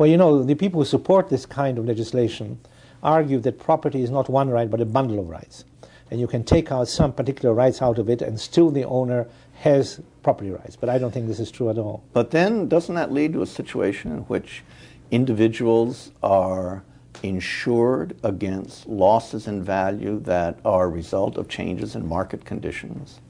Well, 0.00 0.08
you 0.08 0.16
know, 0.16 0.42
the 0.42 0.54
people 0.54 0.80
who 0.80 0.86
support 0.86 1.28
this 1.28 1.44
kind 1.44 1.76
of 1.76 1.84
legislation 1.84 2.58
argue 3.02 3.38
that 3.40 3.58
property 3.58 4.02
is 4.02 4.08
not 4.08 4.30
one 4.30 4.48
right 4.48 4.70
but 4.70 4.80
a 4.80 4.86
bundle 4.86 5.18
of 5.18 5.28
rights. 5.28 5.66
And 6.10 6.18
you 6.18 6.26
can 6.26 6.42
take 6.42 6.72
out 6.72 6.88
some 6.88 7.12
particular 7.12 7.54
rights 7.54 7.82
out 7.82 7.98
of 7.98 8.08
it 8.08 8.22
and 8.22 8.40
still 8.40 8.70
the 8.70 8.84
owner 8.84 9.26
has 9.56 10.00
property 10.22 10.52
rights. 10.52 10.74
But 10.74 10.88
I 10.88 10.96
don't 10.96 11.12
think 11.12 11.26
this 11.26 11.38
is 11.38 11.50
true 11.50 11.68
at 11.68 11.76
all. 11.76 12.02
But 12.14 12.30
then 12.30 12.66
doesn't 12.66 12.94
that 12.94 13.12
lead 13.12 13.34
to 13.34 13.42
a 13.42 13.46
situation 13.46 14.10
in 14.10 14.20
which 14.20 14.62
individuals 15.10 16.12
are 16.22 16.82
insured 17.22 18.16
against 18.22 18.86
losses 18.86 19.46
in 19.46 19.62
value 19.62 20.18
that 20.20 20.60
are 20.64 20.84
a 20.84 20.88
result 20.88 21.36
of 21.36 21.46
changes 21.46 21.94
in 21.94 22.08
market 22.08 22.46
conditions? 22.46 23.20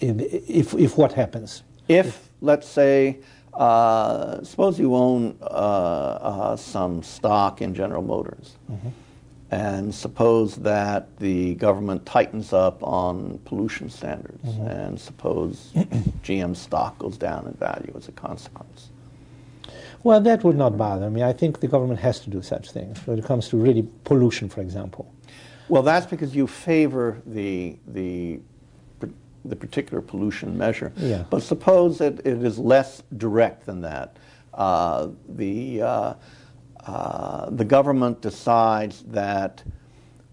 If, 0.00 0.72
if 0.72 0.96
what 0.96 1.12
happens? 1.12 1.62
If, 1.88 2.06
if 2.06 2.30
let's 2.40 2.66
say, 2.66 3.18
uh, 3.54 4.42
suppose 4.44 4.78
you 4.78 4.94
own 4.94 5.36
uh, 5.42 5.44
uh, 5.44 6.56
some 6.56 7.02
stock 7.02 7.60
in 7.60 7.74
General 7.74 8.02
Motors, 8.02 8.56
mm-hmm. 8.70 8.88
and 9.50 9.94
suppose 9.94 10.56
that 10.56 11.16
the 11.18 11.54
government 11.56 12.06
tightens 12.06 12.52
up 12.52 12.82
on 12.82 13.38
pollution 13.44 13.90
standards, 13.90 14.44
mm-hmm. 14.44 14.66
and 14.66 15.00
suppose 15.00 15.72
GM 16.22 16.56
stock 16.56 16.98
goes 16.98 17.16
down 17.18 17.46
in 17.46 17.54
value 17.54 17.92
as 17.96 18.08
a 18.08 18.12
consequence. 18.12 18.90
Well, 20.02 20.20
that 20.22 20.44
would 20.44 20.56
not 20.56 20.78
bother 20.78 21.10
me. 21.10 21.22
I 21.22 21.32
think 21.32 21.60
the 21.60 21.68
government 21.68 22.00
has 22.00 22.20
to 22.20 22.30
do 22.30 22.40
such 22.40 22.70
things 22.70 23.06
when 23.06 23.18
it 23.18 23.24
comes 23.24 23.48
to 23.48 23.56
really 23.56 23.86
pollution, 24.04 24.48
for 24.48 24.62
example. 24.62 25.12
Well, 25.68 25.82
that's 25.82 26.06
because 26.06 26.34
you 26.34 26.46
favor 26.46 27.20
the 27.26 27.76
the 27.86 28.40
the 29.44 29.56
particular 29.56 30.00
pollution 30.00 30.56
measure. 30.56 30.92
Yeah. 30.96 31.24
But 31.30 31.42
suppose 31.42 31.98
that 31.98 32.20
it 32.20 32.42
is 32.44 32.58
less 32.58 33.02
direct 33.16 33.66
than 33.66 33.80
that. 33.82 34.16
Uh, 34.52 35.08
the, 35.28 35.82
uh, 35.82 36.14
uh, 36.86 37.50
the 37.50 37.64
government 37.64 38.20
decides 38.20 39.02
that 39.04 39.62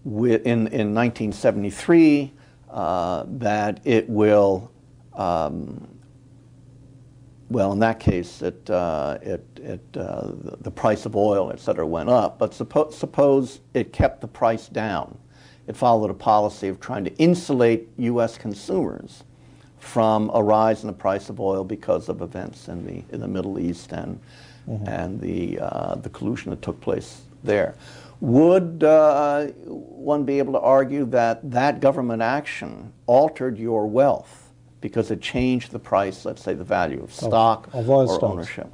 in, 0.04 0.66
in 0.68 0.94
1973 0.94 2.32
uh, 2.70 3.24
that 3.26 3.80
it 3.84 4.08
will, 4.08 4.70
um, 5.14 5.88
well, 7.48 7.72
in 7.72 7.78
that 7.78 7.98
case, 7.98 8.42
it, 8.42 8.68
uh, 8.68 9.18
it, 9.22 9.44
it, 9.56 9.96
uh, 9.96 10.32
the 10.60 10.70
price 10.70 11.06
of 11.06 11.16
oil, 11.16 11.50
et 11.50 11.60
cetera, 11.60 11.86
went 11.86 12.10
up. 12.10 12.38
But 12.38 12.52
suppo- 12.52 12.92
suppose 12.92 13.60
it 13.72 13.92
kept 13.92 14.20
the 14.20 14.28
price 14.28 14.68
down 14.68 15.18
it 15.68 15.76
followed 15.76 16.10
a 16.10 16.14
policy 16.14 16.66
of 16.68 16.80
trying 16.80 17.04
to 17.04 17.14
insulate 17.16 17.88
U.S. 17.98 18.36
consumers 18.36 19.22
from 19.78 20.30
a 20.34 20.42
rise 20.42 20.82
in 20.82 20.86
the 20.88 20.92
price 20.92 21.28
of 21.28 21.38
oil 21.40 21.62
because 21.62 22.08
of 22.08 22.22
events 22.22 22.68
in 22.68 22.84
the, 22.84 23.04
in 23.14 23.20
the 23.20 23.28
Middle 23.28 23.58
East 23.58 23.92
and, 23.92 24.18
mm-hmm. 24.68 24.88
and 24.88 25.20
the, 25.20 25.60
uh, 25.60 25.94
the 25.96 26.08
collusion 26.08 26.50
that 26.50 26.62
took 26.62 26.80
place 26.80 27.22
there. 27.44 27.74
would 28.20 28.82
uh, 28.82 29.46
one 29.66 30.24
be 30.24 30.38
able 30.38 30.52
to 30.54 30.60
argue 30.60 31.04
that 31.06 31.48
that 31.50 31.80
government 31.80 32.22
action 32.22 32.92
altered 33.06 33.58
your 33.58 33.86
wealth 33.86 34.50
because 34.80 35.10
it 35.10 35.20
changed 35.20 35.70
the 35.70 35.78
price, 35.78 36.24
let's 36.24 36.42
say 36.42 36.54
the 36.54 36.64
value 36.64 37.02
of 37.02 37.12
stock 37.12 37.68
of 37.72 37.88
oil 37.90 38.08
or 38.08 38.16
stocks. 38.16 38.24
ownership? 38.24 38.72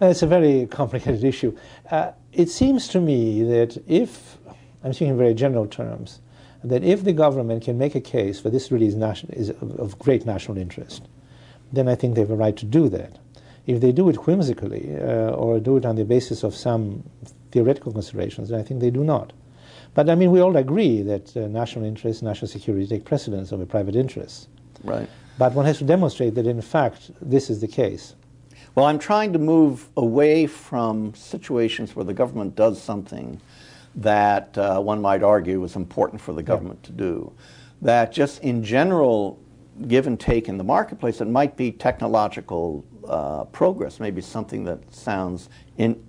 Uh, 0.00 0.06
It's 0.06 0.22
a 0.22 0.26
very 0.26 0.66
complicated 0.66 1.22
issue. 1.22 1.56
Uh, 1.90 2.12
it 2.32 2.48
seems 2.48 2.88
to 2.88 3.00
me 3.00 3.42
that 3.44 3.82
if, 3.86 4.38
I'm 4.84 4.92
speaking 4.92 5.12
in 5.12 5.18
very 5.18 5.34
general 5.34 5.66
terms, 5.66 6.20
that 6.64 6.84
if 6.84 7.04
the 7.04 7.12
government 7.12 7.64
can 7.64 7.78
make 7.78 7.94
a 7.94 8.00
case 8.00 8.40
for 8.40 8.50
this 8.50 8.70
really 8.70 8.86
is, 8.86 8.94
nation, 8.94 9.30
is 9.30 9.50
of, 9.50 9.78
of 9.78 9.98
great 9.98 10.26
national 10.26 10.58
interest, 10.58 11.02
then 11.72 11.88
I 11.88 11.94
think 11.94 12.14
they 12.14 12.20
have 12.20 12.30
a 12.30 12.36
right 12.36 12.56
to 12.56 12.66
do 12.66 12.88
that. 12.90 13.18
If 13.66 13.80
they 13.80 13.92
do 13.92 14.08
it 14.08 14.16
whimsically 14.26 14.96
uh, 14.96 15.30
or 15.30 15.60
do 15.60 15.76
it 15.76 15.86
on 15.86 15.96
the 15.96 16.04
basis 16.04 16.42
of 16.42 16.54
some 16.54 17.02
theoretical 17.52 17.92
considerations, 17.92 18.48
then 18.48 18.60
I 18.60 18.62
think 18.62 18.80
they 18.80 18.90
do 18.90 19.04
not. 19.04 19.32
But 19.94 20.08
I 20.08 20.14
mean, 20.14 20.30
we 20.30 20.40
all 20.40 20.56
agree 20.56 21.02
that 21.02 21.36
uh, 21.36 21.46
national 21.48 21.84
interest, 21.84 22.22
national 22.22 22.48
security 22.48 22.86
take 22.86 23.04
precedence 23.04 23.52
over 23.52 23.66
private 23.66 23.94
interests. 23.94 24.48
Right. 24.82 25.08
But 25.38 25.52
one 25.54 25.66
has 25.66 25.78
to 25.78 25.84
demonstrate 25.84 26.34
that, 26.34 26.46
in 26.46 26.60
fact, 26.60 27.10
this 27.20 27.50
is 27.50 27.60
the 27.60 27.68
case. 27.68 28.14
Well, 28.74 28.86
I'm 28.86 28.98
trying 28.98 29.32
to 29.34 29.38
move 29.38 29.88
away 29.96 30.46
from 30.46 31.14
situations 31.14 31.94
where 31.94 32.04
the 32.04 32.14
government 32.14 32.56
does 32.56 32.80
something 32.80 33.40
that 33.96 34.56
uh, 34.56 34.80
one 34.80 35.00
might 35.00 35.22
argue 35.22 35.62
is 35.64 35.76
important 35.76 36.20
for 36.20 36.32
the 36.32 36.42
government 36.42 36.82
to 36.84 36.92
do. 36.92 37.32
That 37.82 38.12
just 38.12 38.42
in 38.42 38.62
general, 38.64 39.38
give 39.88 40.06
and 40.06 40.18
take 40.18 40.48
in 40.48 40.56
the 40.56 40.64
marketplace, 40.64 41.20
it 41.20 41.28
might 41.28 41.56
be 41.56 41.72
technological 41.72 42.84
uh, 43.06 43.44
progress, 43.44 44.00
maybe 44.00 44.20
something 44.20 44.64
that 44.64 44.94
sounds 44.94 45.48
in, 45.76 46.02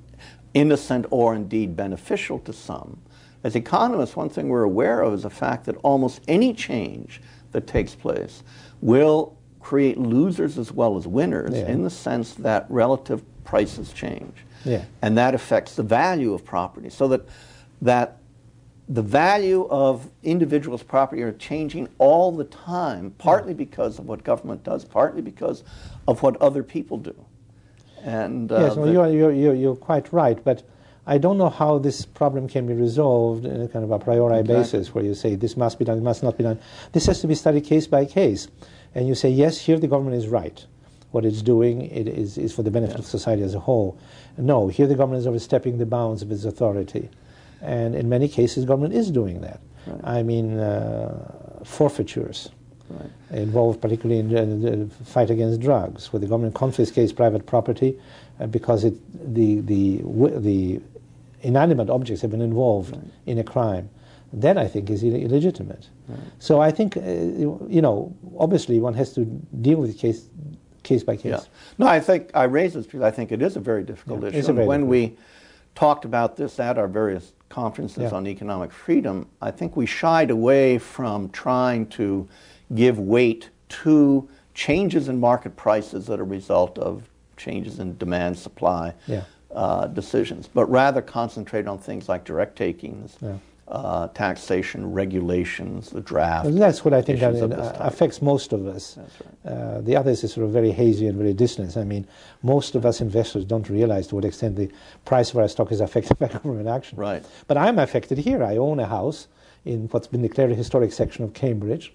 innocent 0.54 1.06
or 1.10 1.36
indeed 1.36 1.76
beneficial 1.76 2.40
to 2.40 2.54
some. 2.54 3.00
As 3.44 3.56
economists, 3.56 4.16
one 4.16 4.30
thing 4.30 4.48
we're 4.48 4.64
aware 4.64 5.02
of 5.02 5.14
is 5.14 5.24
the 5.24 5.30
fact 5.30 5.66
that 5.66 5.76
almost 5.78 6.22
any 6.28 6.54
change 6.54 7.22
that 7.52 7.68
takes 7.68 7.96
place 7.96 8.44
will 8.82 9.36
create 9.60 9.98
losers 9.98 10.58
as 10.58 10.72
well 10.72 10.98
as 10.98 11.08
winners 11.08 11.54
Yeah. 11.54 11.68
in 11.68 11.84
the 11.84 11.90
sense 11.90 12.34
that 12.36 12.66
relative 12.70 13.24
prices 13.44 13.92
change. 13.92 14.46
Yeah. 14.64 14.84
And 15.02 15.18
that 15.18 15.34
affects 15.34 15.76
the 15.76 15.84
value 15.84 16.34
of 16.34 16.46
property. 16.46 16.90
So 16.90 17.08
that 17.10 17.22
that 17.84 18.18
the 18.90 19.02
value 19.02 19.68
of 19.70 20.10
individuals' 20.24 20.84
property 20.84 21.22
are 21.22 21.32
changing 21.34 21.88
all 22.00 22.32
the 22.32 22.44
time, 22.44 23.12
partly 23.18 23.54
because 23.54 24.00
of 24.00 24.06
what 24.06 24.24
government 24.24 24.64
does, 24.64 24.84
partly 24.84 25.22
because 25.22 25.64
of 26.08 26.22
what 26.22 26.36
other 26.42 26.64
people 26.64 26.98
do. 26.98 27.16
And 28.04 28.52
uh, 28.52 28.60
yes, 28.60 28.76
well, 28.76 28.92
you're, 28.92 29.08
you're, 29.08 29.32
you're, 29.32 29.56
you're 29.56 29.76
quite 29.76 30.12
right, 30.12 30.42
but 30.44 30.64
I 31.06 31.18
don't 31.18 31.38
know 31.38 31.50
how 31.50 31.80
this 31.80 32.06
problem 32.06 32.48
can 32.48 32.68
be 32.68 32.74
resolved 32.74 33.46
in 33.46 33.62
a 33.62 33.68
kind 33.68 33.84
of 33.84 33.92
a 33.92 34.00
priori 34.00 34.40
Exactly. 34.40 34.56
basis 34.56 34.94
where 34.94 35.04
you 35.04 35.14
say 35.14 35.36
this 35.36 35.58
must 35.58 35.80
be 35.80 35.86
done, 35.86 35.98
it 35.98 36.04
must 36.04 36.24
not 36.24 36.38
be 36.38 36.44
done. 36.44 36.60
This 36.92 37.06
has 37.08 37.22
to 37.22 37.28
be 37.28 37.36
studied 37.36 37.66
case 37.66 37.88
by 37.88 38.06
case. 38.06 38.48
And 38.96 39.08
you 39.08 39.16
say, 39.16 39.30
yes, 39.30 39.60
here 39.60 39.80
the 39.80 39.88
government 39.88 40.16
is 40.18 40.28
right. 40.28 40.66
What 41.12 41.26
it's 41.26 41.42
doing 41.42 41.84
it 41.84 42.08
is, 42.08 42.38
is 42.38 42.54
for 42.54 42.64
the 42.64 42.72
benefit 42.72 42.98
of 42.98 43.06
society 43.06 43.44
as 43.44 43.54
a 43.54 43.60
whole. 43.60 43.98
No, 44.38 44.68
here 44.68 44.88
the 44.88 44.96
government 44.96 45.20
is 45.20 45.28
overstepping 45.28 45.78
the 45.78 45.86
bounds 45.86 46.22
of 46.22 46.32
its 46.32 46.46
authority. 46.46 47.10
And 47.64 47.96
in 47.96 48.10
many 48.10 48.28
cases, 48.28 48.66
government 48.66 48.94
is 48.94 49.10
doing 49.10 49.42
that. 49.42 49.62
Right. 49.88 50.02
I 50.20 50.24
mean, 50.24 50.60
uh, 50.60 51.62
forfeitures 51.64 52.50
Right. 52.90 53.10
involved 53.40 53.82
particularly 53.82 54.20
in 54.20 54.62
the 54.62 54.94
fight 55.06 55.30
against 55.32 55.62
drugs, 55.62 56.12
where 56.12 56.20
the 56.20 56.28
government 56.28 56.54
confiscates 56.54 57.12
private 57.14 57.46
property 57.48 57.98
uh, 58.40 58.46
because 58.48 58.84
it, 58.84 58.94
the, 59.34 59.62
the, 59.62 60.02
the 60.40 60.82
inanimate 61.42 61.90
objects 61.90 62.22
have 62.22 62.30
been 62.32 62.42
involved 62.42 62.96
in 63.26 63.40
a 63.40 63.44
crime. 63.44 63.90
That, 64.34 64.58
I 64.58 64.68
think, 64.68 64.90
is 64.90 65.04
Ill- 65.04 65.16
illegitimate. 65.16 65.88
So 66.40 66.60
I 66.60 66.72
think, 66.72 66.98
uh, 66.98 67.02
you 67.02 67.82
know, 67.82 68.14
obviously 68.38 68.80
one 68.80 68.94
has 68.96 69.14
to 69.14 69.26
deal 69.62 69.78
with 69.80 69.90
it 69.92 69.98
case, 69.98 70.28
case 70.84 71.04
by 71.04 71.16
case. 71.16 71.32
Yeah. 71.32 71.40
No, 71.78 71.88
I 71.88 72.00
think 72.02 72.30
I 72.36 72.44
raise 72.44 72.74
this 72.74 72.86
because 72.86 73.02
I 73.02 73.12
think 73.12 73.32
it 73.32 73.42
is 73.42 73.56
a 73.56 73.62
very 73.62 73.84
difficult 73.84 74.22
Yeah, 74.24 74.30
issue. 74.40 74.54
very 74.54 74.68
when 74.68 74.82
difficult 74.82 74.90
we 74.90 75.18
talked 75.74 76.06
about 76.06 76.36
this 76.36 76.60
at 76.60 76.78
our 76.78 76.88
various 76.90 77.32
conferences 77.64 78.12
Yeah. 78.12 78.18
on 78.18 78.26
economic 78.26 78.72
freedom, 78.72 79.28
I 79.42 79.52
think 79.52 79.78
we 79.78 79.86
shied 79.86 80.32
away 80.32 80.80
from 80.80 81.30
trying 81.30 81.86
to 82.00 82.28
give 82.74 82.98
weight 82.98 83.50
to 83.84 84.28
changes 84.56 85.08
in 85.08 85.20
market 85.20 85.56
prices 85.56 86.08
that 86.08 86.20
are 86.20 86.24
a 86.24 86.26
result 86.26 86.80
of 86.80 87.04
changes 87.38 87.80
in 87.80 87.96
demand 87.98 88.38
supply 88.40 88.94
Yeah. 89.08 89.22
uh, 89.54 89.86
decisions, 89.86 90.50
but 90.52 90.66
rather 90.66 91.00
concentrate 91.02 91.68
on 91.68 91.78
things 91.78 92.10
like 92.10 92.24
direct 92.24 92.56
takings, 92.56 93.18
Yeah. 93.22 93.38
Uh, 93.68 94.08
taxation, 94.10 94.92
regulations, 94.92 95.90
the 95.90 96.02
draft. 96.02 96.46
Well, 96.46 96.54
that's 96.56 96.84
what 96.84 96.94
I 96.94 97.02
think 97.02 97.22
uh, 97.22 97.30
of 97.30 97.50
this 97.50 97.72
type. 97.72 97.78
affects 97.80 98.22
most 98.22 98.54
of 98.54 98.68
us. 98.68 98.96
That's 98.96 99.14
Uh, 99.46 99.82
the 99.82 99.96
others 99.96 100.24
is 100.24 100.32
sort 100.34 100.46
of 100.46 100.52
very 100.52 100.72
hazy 100.72 101.08
and 101.08 101.18
very 101.18 101.34
distant. 101.34 101.76
I 101.76 101.84
mean, 101.84 102.08
most 102.42 102.76
of 102.76 102.86
us 102.86 103.02
investors 103.02 103.44
don't 103.46 103.70
realize 103.70 104.08
to 104.08 104.16
what 104.16 104.26
extent 104.26 104.56
the 104.56 104.70
price 105.06 105.32
of 105.32 105.38
our 105.38 105.48
stock 105.48 105.72
is 105.72 105.82
affected 105.82 106.18
by 106.24 106.28
government 106.28 106.68
action. 106.68 106.98
Right. 106.98 107.24
But 107.48 107.58
I'm 107.58 107.78
affected 107.80 108.18
here. 108.18 108.44
I 108.44 108.58
own 108.58 108.80
a 108.80 108.86
house 108.88 109.28
in 109.66 109.88
what's 109.92 110.08
been 110.08 110.22
declared 110.22 110.52
a 110.52 110.56
historic 110.56 110.92
section 110.94 111.24
of 111.24 111.34
Cambridge. 111.34 111.94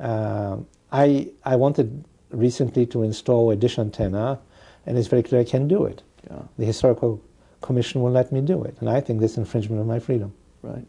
Um 0.00 0.66
I, 0.92 1.30
I 1.44 1.56
wanted 1.56 2.04
recently 2.30 2.84
to 2.86 3.02
install 3.02 3.50
a 3.50 3.56
dish 3.56 3.78
antenna, 3.78 4.38
and 4.86 4.98
it's 4.98 5.08
very 5.08 5.22
clear 5.22 5.40
I 5.40 5.44
can't 5.44 5.68
do 5.68 5.84
it. 5.84 6.02
Yeah. 6.30 6.42
The 6.58 6.66
Historical 6.66 7.20
Commission 7.62 8.02
will 8.02 8.10
let 8.12 8.30
me 8.30 8.40
do 8.42 8.62
it, 8.64 8.76
and 8.80 8.90
I 8.90 9.00
think 9.00 9.20
this 9.20 9.36
infringement 9.38 9.80
of 9.80 9.86
my 9.86 9.98
freedom. 9.98 10.34
Right. 10.62 10.86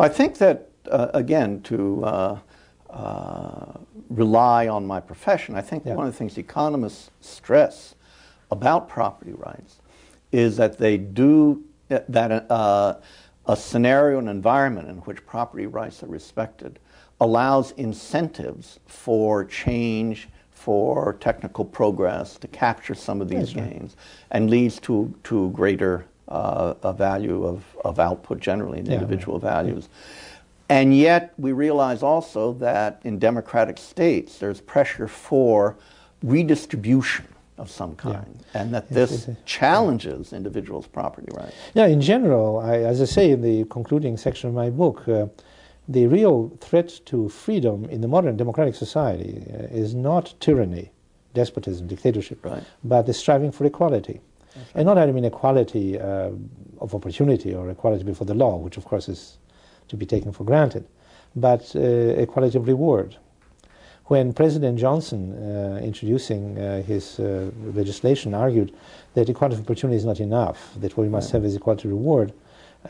I 0.00 0.08
think 0.08 0.38
that, 0.38 0.70
uh, 0.90 1.08
again, 1.12 1.60
to 1.62 2.04
uh, 2.04 2.38
uh, 2.88 3.72
rely 4.08 4.66
on 4.68 4.86
my 4.86 5.00
profession, 5.00 5.54
I 5.54 5.60
think 5.60 5.84
Yeah. 5.84 5.94
one 5.94 6.06
of 6.06 6.12
the 6.12 6.18
things 6.18 6.38
economists 6.38 7.10
stress 7.20 7.94
about 8.50 8.88
property 8.88 9.32
rights 9.32 9.80
is 10.32 10.56
that 10.56 10.78
they 10.78 10.96
do, 10.96 11.62
that 11.88 12.50
uh, 12.50 12.94
a 13.46 13.56
scenario, 13.56 14.18
an 14.18 14.28
environment 14.28 14.88
in 14.88 14.96
which 14.98 15.24
property 15.26 15.66
rights 15.66 16.02
are 16.02 16.06
respected 16.06 16.78
allows 17.20 17.72
incentives 17.72 18.80
for 18.86 19.44
change, 19.44 20.28
for 20.50 21.14
technical 21.20 21.64
progress 21.64 22.38
to 22.38 22.48
capture 22.48 22.94
some 22.94 23.20
of 23.20 23.28
these 23.28 23.54
right. 23.54 23.70
gains, 23.70 23.96
and 24.30 24.50
leads 24.50 24.80
to, 24.80 25.14
to 25.24 25.50
greater 25.50 26.06
uh, 26.30 26.74
a 26.82 26.92
value 26.92 27.44
of, 27.44 27.64
of 27.84 27.98
output 27.98 28.40
generally, 28.40 28.78
in 28.78 28.86
Yeah, 28.86 28.94
individual 28.94 29.38
values. 29.38 29.88
And 30.68 30.96
yet, 30.96 31.32
we 31.36 31.50
realize 31.52 32.02
also 32.02 32.52
that 32.54 33.00
in 33.04 33.18
democratic 33.18 33.76
states, 33.78 34.38
there's 34.38 34.60
pressure 34.60 35.08
for 35.08 35.76
redistribution 36.22 37.26
of 37.58 37.70
some 37.70 37.94
kind, 37.96 38.42
and 38.54 38.72
that 38.72 38.88
this 38.88 39.28
it's 39.28 39.38
challenges 39.44 40.32
individuals' 40.32 40.86
property 40.86 41.28
rights. 41.36 41.54
Yeah, 41.74 41.86
in 41.86 42.00
general, 42.00 42.58
I, 42.58 42.76
as 42.78 43.02
I 43.02 43.04
say 43.04 43.32
in 43.32 43.42
the 43.42 43.64
concluding 43.64 44.16
section 44.16 44.48
of 44.48 44.54
my 44.54 44.70
book, 44.70 45.06
uh, 45.08 45.26
the 45.88 46.06
real 46.06 46.50
threat 46.60 47.00
to 47.06 47.28
freedom 47.28 47.84
in 47.86 48.00
the 48.00 48.08
modern 48.08 48.36
democratic 48.36 48.74
society 48.76 49.42
uh, 49.52 49.64
is 49.76 49.94
not 49.94 50.34
tyranny, 50.40 50.92
despotism, 51.34 51.86
dictatorship, 51.88 52.44
Right. 52.44 52.62
but 52.84 53.06
the 53.06 53.12
striving 53.12 53.50
for 53.52 53.66
equality. 53.66 54.20
And 54.74 54.86
not 54.86 54.98
I 54.98 55.06
mean 55.12 55.24
equality 55.24 55.98
uh, 55.98 56.30
of 56.80 56.94
opportunity 56.94 57.54
or 57.54 57.70
equality 57.70 58.04
before 58.04 58.26
the 58.26 58.34
law, 58.34 58.56
which 58.56 58.76
of 58.76 58.84
course 58.84 59.08
is 59.08 59.38
to 59.88 59.96
be 59.96 60.06
taken 60.06 60.32
for 60.32 60.44
granted, 60.44 60.86
but 61.36 61.72
uh, 61.74 61.80
equality 61.80 62.58
of 62.58 62.66
reward. 62.66 63.16
When 64.06 64.32
President 64.32 64.76
Johnson, 64.76 65.32
uh, 65.34 65.78
introducing 65.80 66.58
uh, 66.58 66.82
his 66.82 67.20
uh, 67.20 67.50
legislation, 67.74 68.34
argued 68.34 68.74
that 69.14 69.28
equality 69.28 69.56
of 69.56 69.64
opportunity 69.64 69.96
is 69.96 70.04
not 70.04 70.18
enough, 70.18 70.74
that 70.80 70.96
what 70.96 71.04
we 71.04 71.08
must 71.08 71.30
have 71.30 71.44
is 71.44 71.54
equality 71.54 71.86
of 71.86 71.92
reward, 71.92 72.32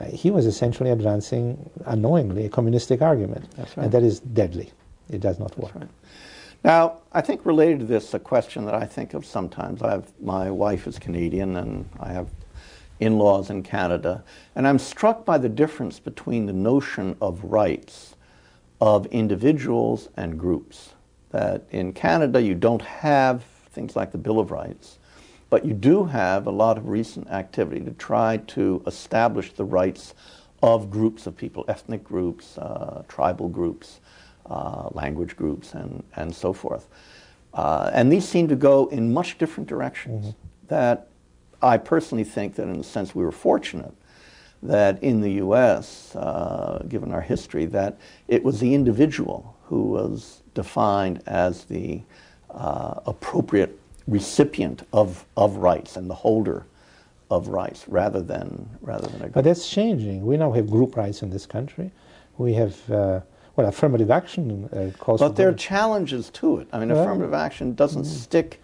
uh, 0.00 0.06
he 0.06 0.30
was 0.30 0.46
essentially 0.46 0.88
advancing 0.88 1.68
unknowingly 1.84 2.46
a 2.46 2.48
communistic 2.48 3.02
argument. 3.02 3.44
That's 3.56 3.76
right. 3.76 3.84
And 3.84 3.92
that 3.92 4.02
is 4.02 4.20
deadly. 4.20 4.72
It 5.10 5.20
does 5.20 5.38
not 5.38 5.58
work. 5.58 5.74
Now, 6.62 6.98
I 7.12 7.22
think 7.22 7.46
related 7.46 7.80
to 7.80 7.86
this, 7.86 8.12
a 8.12 8.18
question 8.18 8.66
that 8.66 8.74
I 8.74 8.84
think 8.84 9.14
of 9.14 9.24
sometimes. 9.24 9.82
I 9.82 9.92
have 9.92 10.12
my 10.20 10.50
wife 10.50 10.86
is 10.86 10.98
Canadian, 10.98 11.56
and 11.56 11.88
I 11.98 12.12
have 12.12 12.28
in-laws 13.00 13.48
in 13.48 13.62
Canada, 13.62 14.22
and 14.54 14.68
I'm 14.68 14.78
struck 14.78 15.24
by 15.24 15.38
the 15.38 15.48
difference 15.48 15.98
between 15.98 16.44
the 16.44 16.52
notion 16.52 17.16
of 17.20 17.42
rights 17.44 18.14
of 18.78 19.06
individuals 19.06 20.10
and 20.16 20.38
groups. 20.38 20.90
That 21.30 21.64
in 21.70 21.94
Canada 21.94 22.42
you 22.42 22.54
don't 22.54 22.82
have 22.82 23.42
things 23.70 23.96
like 23.96 24.12
the 24.12 24.18
Bill 24.18 24.38
of 24.38 24.50
Rights, 24.50 24.98
but 25.48 25.64
you 25.64 25.72
do 25.72 26.04
have 26.04 26.46
a 26.46 26.50
lot 26.50 26.76
of 26.76 26.88
recent 26.88 27.28
activity 27.30 27.80
to 27.84 27.92
try 27.92 28.36
to 28.48 28.82
establish 28.86 29.52
the 29.52 29.64
rights 29.64 30.14
of 30.62 30.90
groups 30.90 31.26
of 31.26 31.36
people, 31.36 31.64
ethnic 31.68 32.04
groups, 32.04 32.58
uh, 32.58 33.02
tribal 33.08 33.48
groups, 33.48 34.00
uh, 34.50 34.88
language 34.92 35.36
groups, 35.36 35.74
and, 35.74 36.02
and 36.16 36.34
so 36.34 36.52
forth. 36.52 36.88
Uh, 37.54 37.90
and 37.92 38.12
these 38.12 38.28
seem 38.28 38.48
to 38.48 38.56
go 38.56 38.86
in 38.88 39.12
much 39.12 39.38
different 39.38 39.68
directions. 39.68 40.34
That 40.68 41.08
I 41.62 41.78
personally 41.78 42.24
think 42.24 42.54
that, 42.56 42.64
in 42.64 42.76
a 42.76 42.84
sense, 42.84 43.14
we 43.14 43.24
were 43.24 43.32
fortunate 43.32 43.94
that 44.62 45.02
in 45.02 45.20
the 45.20 45.32
U.S., 45.32 46.14
uh, 46.16 46.84
given 46.88 47.12
our 47.12 47.20
history, 47.22 47.64
that 47.66 47.98
it 48.28 48.42
was 48.44 48.60
the 48.60 48.74
individual 48.74 49.56
who 49.64 49.84
was 49.84 50.42
defined 50.54 51.22
as 51.26 51.64
the 51.64 52.02
uh, 52.50 53.00
appropriate 53.06 53.78
recipient 54.06 54.86
of, 54.92 55.24
of 55.36 55.56
rights 55.56 55.96
and 55.96 56.10
the 56.10 56.14
holder 56.14 56.66
of 57.30 57.48
rights 57.48 57.86
rather 57.86 58.20
than 58.20 58.68
rather 58.80 59.06
than 59.06 59.22
a 59.22 59.28
But 59.28 59.44
that's 59.44 59.68
changing. 59.68 60.26
We 60.26 60.36
now 60.36 60.50
have 60.52 60.68
group 60.68 60.96
rights 60.96 61.22
in 61.22 61.30
this 61.30 61.46
country. 61.46 61.92
We 62.38 62.54
have 62.54 62.90
uh, 62.90 63.20
well 63.56 63.66
affirmative 63.66 64.10
action 64.10 64.68
uh, 64.72 64.96
calls. 64.98 65.20
But 65.20 65.36
there 65.36 65.48
are 65.48 65.54
challenges 65.54 66.30
to 66.30 66.58
it. 66.58 66.68
I 66.72 66.78
mean, 66.78 66.90
well, 66.90 67.02
affirmative 67.02 67.34
action 67.34 67.74
doesn't 67.74 68.02
mm-hmm. 68.02 68.12
stick 68.12 68.62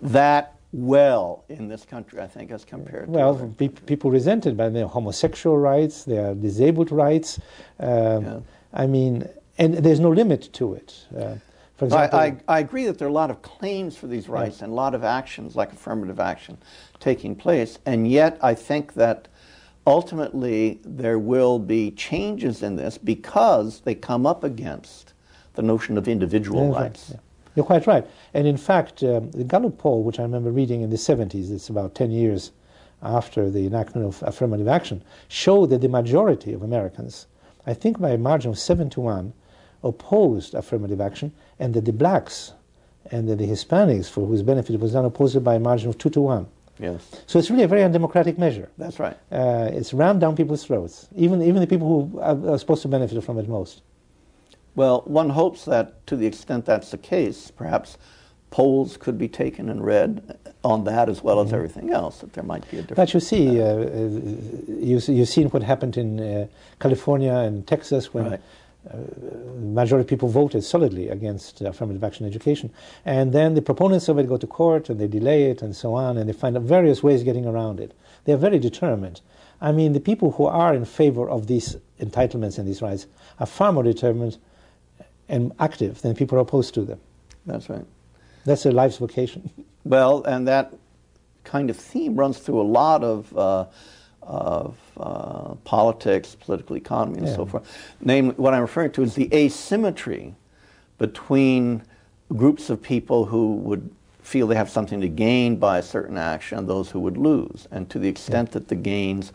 that 0.00 0.54
well 0.72 1.44
in 1.48 1.68
this 1.68 1.84
country, 1.84 2.20
I 2.20 2.26
think, 2.26 2.50
as 2.50 2.64
compared 2.64 3.08
well, 3.08 3.36
to. 3.36 3.44
Well, 3.44 3.54
pe- 3.56 3.68
people 3.68 4.10
resented 4.10 4.56
by 4.56 4.68
their 4.68 4.86
homosexual 4.86 5.58
rights, 5.58 6.04
their 6.04 6.34
disabled 6.34 6.92
rights. 6.92 7.40
Uh, 7.80 8.20
yeah. 8.22 8.40
I 8.72 8.86
mean, 8.86 9.28
and 9.56 9.74
there's 9.74 10.00
no 10.00 10.10
limit 10.10 10.52
to 10.54 10.74
it. 10.74 11.06
Uh, 11.16 11.36
for 11.76 11.84
example, 11.84 12.18
I, 12.18 12.24
I, 12.24 12.36
I, 12.48 12.58
agree 12.58 12.86
that 12.86 12.98
there 12.98 13.06
are 13.06 13.10
a 13.10 13.14
lot 13.14 13.30
of 13.30 13.40
claims 13.42 13.96
for 13.96 14.08
these 14.08 14.28
rights 14.28 14.58
yeah. 14.58 14.64
and 14.64 14.72
a 14.72 14.76
lot 14.76 14.94
of 14.94 15.04
actions, 15.04 15.54
like 15.54 15.72
affirmative 15.72 16.18
action, 16.18 16.58
taking 16.98 17.36
place, 17.36 17.78
and 17.86 18.10
yet 18.10 18.36
I 18.42 18.54
think 18.54 18.94
that 18.94 19.28
ultimately 19.88 20.80
there 20.84 21.18
will 21.18 21.58
be 21.58 21.90
changes 21.92 22.62
in 22.62 22.76
this 22.76 22.98
because 22.98 23.80
they 23.80 23.94
come 23.94 24.26
up 24.26 24.44
against 24.44 25.14
the 25.54 25.62
notion 25.62 25.96
of 25.96 26.06
individual 26.06 26.68
yeah, 26.68 26.80
rights. 26.80 27.10
Right, 27.10 27.14
yeah. 27.16 27.20
You're 27.56 27.64
quite 27.64 27.86
right. 27.86 28.06
And 28.34 28.46
in 28.46 28.56
fact, 28.56 29.02
um, 29.02 29.30
the 29.30 29.44
Gallup 29.44 29.78
poll, 29.78 30.02
which 30.04 30.20
I 30.20 30.22
remember 30.22 30.50
reading 30.50 30.82
in 30.82 30.90
the 30.90 30.96
70s, 30.96 31.50
it's 31.50 31.70
about 31.70 31.94
10 31.94 32.10
years 32.10 32.52
after 33.02 33.50
the 33.50 33.66
enactment 33.66 34.06
of 34.06 34.22
affirmative 34.22 34.68
action, 34.68 35.02
showed 35.28 35.70
that 35.70 35.80
the 35.80 35.88
majority 35.88 36.52
of 36.52 36.62
Americans, 36.62 37.26
I 37.66 37.74
think 37.74 37.98
by 37.98 38.10
a 38.10 38.18
margin 38.18 38.50
of 38.50 38.58
7 38.58 38.90
to 38.90 39.00
1, 39.00 39.32
opposed 39.82 40.54
affirmative 40.54 41.00
action, 41.00 41.32
and 41.58 41.72
that 41.74 41.86
the 41.86 41.92
blacks 41.92 42.52
and 43.10 43.28
that 43.28 43.38
the 43.38 43.46
Hispanics, 43.46 44.10
for 44.10 44.26
whose 44.26 44.42
benefit 44.42 44.74
it 44.74 44.80
was 44.80 44.92
done, 44.92 45.06
opposed 45.06 45.34
it 45.34 45.40
by 45.40 45.54
a 45.54 45.60
margin 45.60 45.88
of 45.88 45.96
two 45.96 46.10
to 46.10 46.20
one. 46.20 46.46
Yes. 46.78 47.22
So 47.26 47.38
it's 47.38 47.50
really 47.50 47.64
a 47.64 47.68
very 47.68 47.82
undemocratic 47.82 48.38
measure. 48.38 48.70
That's 48.78 48.98
right. 48.98 49.16
Uh, 49.32 49.70
it's 49.72 49.92
rammed 49.92 50.20
down 50.20 50.36
people's 50.36 50.64
throats, 50.64 51.08
even 51.16 51.42
even 51.42 51.60
the 51.60 51.66
people 51.66 51.88
who 51.88 52.20
are, 52.20 52.54
are 52.54 52.58
supposed 52.58 52.82
to 52.82 52.88
benefit 52.88 53.22
from 53.24 53.38
it 53.38 53.48
most. 53.48 53.82
Well, 54.74 55.02
one 55.06 55.30
hopes 55.30 55.64
that 55.64 56.06
to 56.06 56.16
the 56.16 56.26
extent 56.26 56.64
that's 56.64 56.90
the 56.90 56.98
case, 56.98 57.50
perhaps 57.50 57.98
polls 58.50 58.96
could 58.96 59.18
be 59.18 59.28
taken 59.28 59.68
and 59.68 59.84
read 59.84 60.38
on 60.64 60.84
that 60.84 61.08
as 61.08 61.22
well 61.22 61.40
as 61.40 61.48
mm-hmm. 61.48 61.56
everything 61.56 61.90
else, 61.90 62.20
that 62.20 62.32
there 62.32 62.44
might 62.44 62.68
be 62.70 62.78
a 62.78 62.82
difference. 62.82 62.96
But 62.96 63.14
you 63.14 63.20
see, 63.20 63.60
uh, 63.60 63.64
uh, 63.64 63.86
you, 64.68 65.00
you've 65.08 65.28
seen 65.28 65.48
what 65.48 65.62
happened 65.62 65.96
in 65.96 66.20
uh, 66.20 66.46
California 66.80 67.34
and 67.34 67.66
Texas 67.66 68.14
when 68.14 68.30
right 68.30 68.40
majority 69.58 70.04
of 70.04 70.08
people 70.08 70.28
voted 70.28 70.64
solidly 70.64 71.08
against 71.08 71.60
affirmative 71.60 72.02
action 72.02 72.26
education. 72.26 72.70
And 73.04 73.32
then 73.32 73.54
the 73.54 73.62
proponents 73.62 74.08
of 74.08 74.18
it 74.18 74.28
go 74.28 74.36
to 74.36 74.46
court 74.46 74.88
and 74.88 75.00
they 75.00 75.08
delay 75.08 75.50
it 75.50 75.62
and 75.62 75.74
so 75.74 75.94
on, 75.94 76.16
and 76.16 76.28
they 76.28 76.32
find 76.32 76.58
various 76.58 77.02
ways 77.02 77.22
getting 77.22 77.46
around 77.46 77.80
it. 77.80 77.92
They're 78.24 78.36
very 78.36 78.58
determined. 78.58 79.20
I 79.60 79.72
mean, 79.72 79.92
the 79.92 80.00
people 80.00 80.32
who 80.32 80.46
are 80.46 80.74
in 80.74 80.84
favor 80.84 81.28
of 81.28 81.46
these 81.46 81.76
entitlements 82.00 82.58
and 82.58 82.66
these 82.66 82.80
rights 82.80 83.06
are 83.40 83.46
far 83.46 83.72
more 83.72 83.82
determined 83.82 84.38
and 85.28 85.52
active 85.58 86.00
than 86.00 86.14
people 86.14 86.38
are 86.38 86.42
opposed 86.42 86.74
to 86.74 86.82
them. 86.82 87.00
That's 87.44 87.68
right. 87.68 87.84
That's 88.44 88.62
their 88.62 88.72
life's 88.72 88.98
vocation. 88.98 89.50
Well, 89.84 90.22
and 90.24 90.46
that 90.48 90.74
kind 91.44 91.70
of 91.70 91.76
theme 91.78 92.16
runs 92.16 92.38
through 92.38 92.60
a 92.60 92.68
lot 92.68 93.02
of. 93.02 93.34
Uh, 93.34 93.66
of 94.28 94.76
uh, 95.00 95.54
politics, 95.64 96.36
political 96.38 96.76
economy, 96.76 97.18
and 97.18 97.26
yeah. 97.26 97.34
so 97.34 97.46
forth. 97.46 97.94
Namely, 98.00 98.34
what 98.36 98.52
I'm 98.54 98.60
referring 98.60 98.92
to 98.92 99.02
is 99.02 99.14
the 99.14 99.34
asymmetry 99.34 100.34
between 100.98 101.82
groups 102.36 102.68
of 102.68 102.82
people 102.82 103.24
who 103.24 103.54
would 103.54 103.90
feel 104.20 104.46
they 104.46 104.54
have 104.54 104.68
something 104.68 105.00
to 105.00 105.08
gain 105.08 105.56
by 105.56 105.78
a 105.78 105.82
certain 105.82 106.18
action 106.18 106.58
and 106.58 106.68
those 106.68 106.90
who 106.90 107.00
would 107.00 107.16
lose. 107.16 107.66
And 107.70 107.88
to 107.88 107.98
the 107.98 108.08
extent 108.08 108.50
yeah. 108.50 108.54
that 108.54 108.68
the 108.68 108.74
gains 108.74 109.32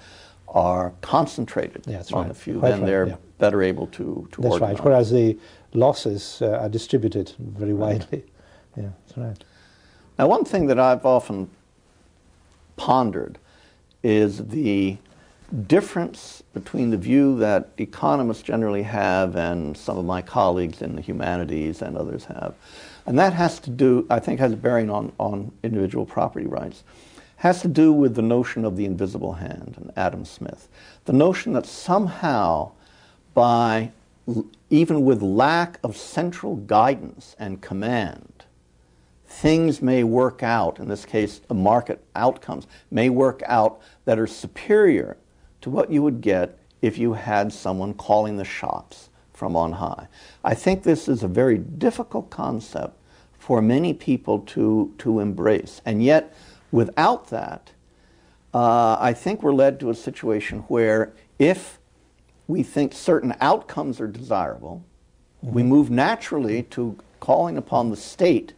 are 0.47 0.93
concentrated 1.01 1.83
yeah, 1.87 2.03
on 2.13 2.23
right. 2.23 2.31
a 2.31 2.33
few, 2.35 2.59
Quite 2.59 2.69
then 2.69 2.81
right, 2.81 2.85
they're 2.85 3.17
better 3.39 3.63
able 3.63 3.87
to, 3.87 4.27
to 4.31 4.41
That's 4.41 4.53
organize. 4.53 4.75
right, 4.75 4.85
whereas 4.85 5.09
the 5.09 5.39
losses 5.73 6.39
uh, 6.43 6.59
are 6.61 6.69
distributed 6.69 7.33
very 7.39 7.73
widely. 7.73 8.23
Yeah, 8.77 8.89
that's 9.07 9.17
right. 9.17 9.43
Now, 10.19 10.27
one 10.27 10.45
thing 10.45 10.67
that 10.67 10.79
I've 10.79 11.05
often 11.05 11.49
pondered 12.75 13.39
is 14.03 14.45
the 14.47 14.97
difference 15.67 16.43
between 16.53 16.89
the 16.89 16.97
view 16.97 17.37
that 17.37 17.69
economists 17.77 18.41
generally 18.41 18.83
have 18.83 19.35
and 19.35 19.77
some 19.77 19.97
of 19.97 20.05
my 20.05 20.21
colleagues 20.21 20.81
in 20.81 20.95
the 20.95 21.01
humanities 21.01 21.81
and 21.81 21.97
others 21.97 22.25
have. 22.25 22.55
And 23.05 23.17
that 23.19 23.33
has 23.33 23.59
to 23.61 23.69
do, 23.69 24.05
I 24.09 24.19
think, 24.19 24.39
has 24.39 24.53
a 24.53 24.57
bearing 24.57 24.89
on, 24.89 25.11
on 25.19 25.51
individual 25.61 26.05
property 26.05 26.47
rights, 26.47 26.83
has 27.37 27.61
to 27.61 27.67
do 27.67 27.91
with 27.91 28.15
the 28.15 28.21
notion 28.21 28.65
of 28.65 28.77
the 28.77 28.85
invisible 28.85 29.33
hand 29.33 29.75
and 29.77 29.91
Adam 29.95 30.25
Smith. 30.25 30.67
The 31.05 31.13
notion 31.13 31.53
that 31.53 31.65
somehow, 31.65 32.71
by 33.33 33.91
even 34.69 35.03
with 35.03 35.21
lack 35.21 35.77
of 35.83 35.97
central 35.97 36.55
guidance 36.55 37.35
and 37.37 37.61
command, 37.61 38.32
things 39.33 39.81
may 39.81 40.03
work 40.03 40.43
out, 40.43 40.79
in 40.79 40.87
this 40.87 41.05
case, 41.05 41.41
market 41.51 42.03
outcomes 42.15 42.67
may 42.91 43.09
work 43.09 43.41
out 43.45 43.81
that 44.05 44.19
are 44.19 44.27
superior 44.27 45.17
to 45.61 45.69
what 45.69 45.91
you 45.91 46.03
would 46.03 46.21
get 46.21 46.57
if 46.81 46.97
you 46.97 47.13
had 47.13 47.51
someone 47.51 47.93
calling 47.93 48.37
the 48.37 48.45
shots 48.45 49.09
from 49.33 49.55
on 49.55 49.73
high. 49.73 50.07
I 50.43 50.53
think 50.53 50.83
this 50.83 51.07
is 51.07 51.23
a 51.23 51.27
very 51.27 51.57
difficult 51.57 52.29
concept 52.29 52.95
for 53.39 53.61
many 53.61 53.93
people 53.93 54.39
to, 54.39 54.93
to 54.99 55.19
embrace. 55.19 55.81
And 55.85 56.03
yet, 56.03 56.35
without 56.71 57.29
that, 57.29 57.71
uh, 58.53 58.97
I 58.99 59.13
think 59.13 59.41
we're 59.41 59.53
led 59.53 59.79
to 59.79 59.89
a 59.89 59.95
situation 59.95 60.59
where 60.67 61.13
if 61.39 61.79
we 62.47 62.61
think 62.61 62.93
certain 62.93 63.33
outcomes 63.41 63.99
are 63.99 64.07
desirable, 64.07 64.83
mm-hmm. 65.43 65.55
we 65.55 65.63
move 65.63 65.89
naturally 65.89 66.63
to 66.63 66.97
calling 67.19 67.57
upon 67.57 67.89
the 67.89 67.97
state 67.97 68.53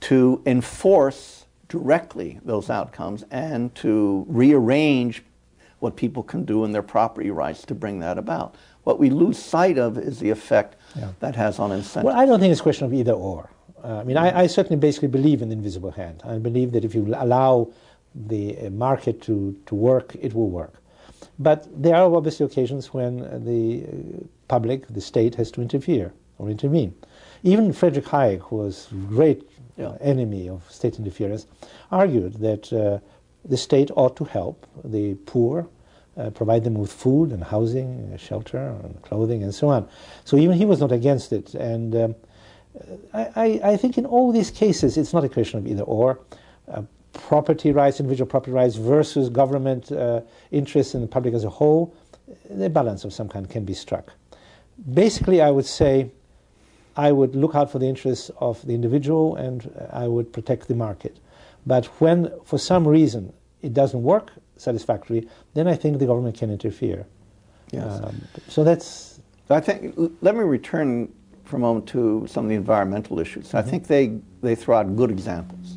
to 0.00 0.42
enforce 0.46 1.46
directly 1.68 2.38
those 2.44 2.70
outcomes 2.70 3.24
and 3.30 3.74
to 3.74 4.24
rearrange 4.28 5.22
what 5.80 5.96
people 5.96 6.22
can 6.22 6.44
do 6.44 6.64
in 6.64 6.72
their 6.72 6.82
property 6.82 7.30
rights 7.30 7.64
to 7.66 7.74
bring 7.74 8.00
that 8.00 8.18
about. 8.18 8.54
What 8.84 8.98
we 8.98 9.10
lose 9.10 9.38
sight 9.38 9.78
of 9.78 9.98
is 9.98 10.20
the 10.20 10.30
effect 10.30 10.76
yeah. 10.94 11.12
that 11.20 11.36
has 11.36 11.58
on 11.58 11.72
incentives. 11.72 12.06
Well, 12.06 12.16
I 12.16 12.24
don't 12.24 12.40
think 12.40 12.52
it's 12.52 12.60
a 12.60 12.62
question 12.62 12.86
of 12.86 12.94
either 12.94 13.12
or. 13.12 13.50
Uh, 13.82 13.98
I 14.00 14.04
mean, 14.04 14.16
I, 14.16 14.40
I, 14.42 14.46
certainly 14.46 14.80
basically 14.80 15.08
believe 15.08 15.42
in 15.42 15.48
the 15.48 15.54
invisible 15.54 15.90
hand. 15.90 16.22
I 16.24 16.38
believe 16.38 16.72
that 16.72 16.84
if 16.84 16.94
you 16.94 17.14
allow 17.14 17.68
the 18.14 18.56
uh, 18.58 18.70
market 18.70 19.20
to, 19.22 19.56
to 19.66 19.74
work, 19.74 20.16
it 20.18 20.34
will 20.34 20.48
work. 20.48 20.74
But 21.38 21.68
there 21.82 21.94
are 21.94 22.14
obviously 22.14 22.46
occasions 22.46 22.94
when 22.94 23.22
uh, 23.22 23.38
the 23.42 23.84
uh, 23.84 24.24
public, 24.48 24.86
the 24.88 25.00
state, 25.00 25.34
has 25.34 25.50
to 25.52 25.62
interfere 25.62 26.12
or 26.38 26.48
intervene. 26.48 26.94
Even 27.42 27.72
Frederick 27.72 28.06
Hayek, 28.06 28.40
who 28.40 28.56
was 28.56 28.88
great 29.08 29.48
yeah. 29.76 29.96
enemy 30.00 30.48
of 30.48 30.70
state 30.70 30.98
interference, 30.98 31.46
argued 31.90 32.34
that 32.34 32.72
uh, 32.72 32.98
the 33.44 33.56
state 33.56 33.90
ought 33.94 34.16
to 34.16 34.24
help 34.24 34.66
the 34.84 35.14
poor, 35.26 35.68
uh, 36.16 36.30
provide 36.30 36.64
them 36.64 36.74
with 36.74 36.92
food 36.92 37.30
and 37.30 37.44
housing, 37.44 38.10
uh, 38.12 38.16
shelter, 38.16 38.74
and 38.82 39.00
clothing, 39.02 39.42
and 39.42 39.54
so 39.54 39.68
on. 39.68 39.88
So 40.24 40.36
even 40.36 40.56
he 40.56 40.64
was 40.64 40.80
not 40.80 40.92
against 40.92 41.32
it. 41.32 41.54
And 41.54 41.94
um, 41.94 42.14
I, 43.12 43.60
I, 43.62 43.76
think 43.76 43.98
in 43.98 44.06
all 44.06 44.32
these 44.32 44.50
cases, 44.50 44.96
it's 44.96 45.12
not 45.12 45.24
a 45.24 45.28
question 45.28 45.58
of 45.58 45.66
either 45.66 45.82
or. 45.82 46.20
Uh, 46.68 46.82
property 47.12 47.72
rights, 47.72 47.98
individual 47.98 48.28
property 48.28 48.52
rights 48.52 48.76
versus 48.76 49.30
government 49.30 49.90
uh, 49.90 50.20
interests 50.50 50.94
in 50.94 51.00
the 51.00 51.06
public 51.06 51.32
as 51.34 51.44
a 51.44 51.50
whole, 51.50 51.94
the 52.50 52.68
balance 52.68 53.04
of 53.04 53.12
some 53.12 53.28
kind 53.28 53.48
can 53.48 53.64
be 53.64 53.74
struck. 53.74 54.12
Basically, 54.92 55.40
I 55.40 55.50
would 55.50 55.64
say 55.64 56.10
I 56.96 57.12
would 57.12 57.36
look 57.36 57.54
out 57.54 57.70
for 57.70 57.78
the 57.78 57.86
interests 57.86 58.30
of 58.38 58.64
the 58.66 58.74
individual 58.74 59.36
and 59.36 59.70
I 59.92 60.08
would 60.08 60.32
protect 60.32 60.68
the 60.68 60.74
market. 60.74 61.18
But 61.66 61.86
when, 62.00 62.32
for 62.44 62.58
some 62.58 62.86
reason, 62.86 63.32
it 63.62 63.74
doesn't 63.74 64.02
work 64.02 64.32
satisfactorily, 64.56 65.28
then 65.54 65.68
I 65.68 65.74
think 65.74 65.98
the 65.98 66.06
government 66.06 66.38
can 66.38 66.50
interfere. 66.50 67.06
Yes. 67.72 68.00
Um, 68.02 68.22
so 68.48 68.64
that's. 68.64 69.20
I 69.50 69.60
think. 69.60 69.94
Let 70.22 70.34
me 70.36 70.44
return 70.44 71.12
for 71.44 71.56
a 71.56 71.58
moment 71.58 71.86
to 71.88 72.26
some 72.28 72.44
of 72.44 72.48
the 72.48 72.56
environmental 72.56 73.18
issues. 73.18 73.48
Mm-hmm. 73.48 73.56
I 73.56 73.62
think 73.62 73.86
they 73.86 74.18
they 74.42 74.54
throw 74.54 74.78
out 74.78 74.96
good 74.96 75.10
examples. 75.10 75.76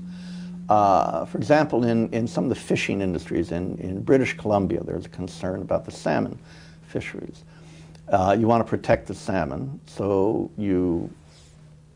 Uh, 0.70 1.26
for 1.26 1.40
example, 1.40 1.84
in, 1.84 2.14
in 2.14 2.28
some 2.28 2.44
of 2.44 2.50
the 2.50 2.56
fishing 2.56 3.02
industries 3.02 3.52
in, 3.52 3.76
in 3.80 4.04
British 4.04 4.38
Columbia, 4.38 4.84
there's 4.84 5.08
a 5.08 5.10
concern 5.10 5.64
about 5.64 5.84
the 5.84 5.92
salmon 5.92 6.38
fisheries. 6.84 7.44
Uh, 8.12 8.36
you 8.38 8.48
want 8.48 8.66
to 8.66 8.70
protect 8.70 9.08
the 9.08 9.14
salmon, 9.14 9.80
so 9.86 10.50
you 10.58 11.10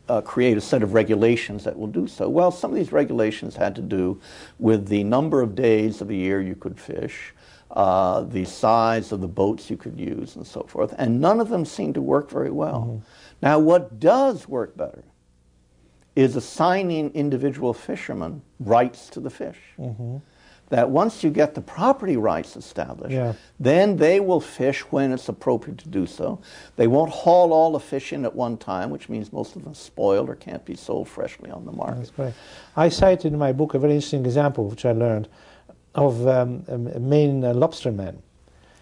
uh, 0.08 0.20
create 0.20 0.56
a 0.56 0.60
set 0.60 0.82
of 0.82 0.94
regulations 0.94 1.64
that 1.64 1.76
will 1.76 1.88
do 1.88 2.06
so. 2.06 2.28
Well, 2.28 2.50
some 2.50 2.70
of 2.70 2.76
these 2.76 2.92
regulations 2.92 3.56
had 3.56 3.74
to 3.76 3.82
do 3.82 4.20
with 4.58 4.86
the 4.88 5.02
number 5.02 5.40
of 5.40 5.54
days 5.54 6.00
of 6.00 6.08
the 6.08 6.16
year 6.16 6.40
you 6.40 6.54
could 6.54 6.78
fish, 6.78 7.34
uh, 7.70 8.20
the 8.22 8.44
size 8.44 9.12
of 9.12 9.20
the 9.20 9.28
boats 9.28 9.70
you 9.70 9.76
could 9.76 9.98
use, 9.98 10.36
and 10.36 10.46
so 10.46 10.62
forth. 10.62 10.94
And 10.98 11.20
none 11.20 11.40
of 11.40 11.48
them 11.48 11.64
seem 11.64 11.92
to 11.94 12.02
work 12.02 12.30
very 12.30 12.50
well. 12.50 12.80
Mm-hmm. 12.80 12.98
Now, 13.42 13.58
what 13.58 13.98
does 13.98 14.48
work 14.48 14.76
better 14.76 15.02
is 16.14 16.36
assigning 16.36 17.10
individual 17.14 17.74
fishermen 17.74 18.42
rights 18.60 19.08
to 19.08 19.20
the 19.20 19.30
fish. 19.30 19.58
Mm-hmm 19.78 20.18
that 20.70 20.90
once 20.90 21.22
you 21.22 21.30
get 21.30 21.54
the 21.54 21.60
property 21.60 22.16
rights 22.16 22.56
established, 22.56 23.12
yeah. 23.14 23.34
then 23.60 23.96
they 23.96 24.20
will 24.20 24.40
fish 24.40 24.80
when 24.80 25.12
it's 25.12 25.28
appropriate 25.28 25.78
to 25.78 25.88
do 25.88 26.06
so. 26.06 26.40
They 26.76 26.86
won't 26.86 27.10
haul 27.10 27.52
all 27.52 27.72
the 27.72 27.80
fish 27.80 28.12
in 28.12 28.24
at 28.24 28.34
one 28.34 28.56
time, 28.56 28.90
which 28.90 29.08
means 29.08 29.32
most 29.32 29.56
of 29.56 29.64
them 29.64 29.74
spoiled 29.74 30.28
or 30.28 30.34
can't 30.34 30.64
be 30.64 30.74
sold 30.74 31.08
freshly 31.08 31.50
on 31.50 31.64
the 31.64 31.72
market. 31.72 32.10
That's. 32.16 32.36
I 32.76 32.88
cited 32.88 33.32
in 33.32 33.38
my 33.38 33.52
book 33.52 33.74
a 33.74 33.78
very 33.78 33.94
interesting 33.94 34.24
example, 34.24 34.66
which 34.68 34.84
I 34.84 34.92
learned, 34.92 35.28
of 35.94 36.26
um, 36.26 36.64
a 36.68 36.98
Maine 36.98 37.44
uh, 37.44 37.52
lobsterman. 37.52 38.16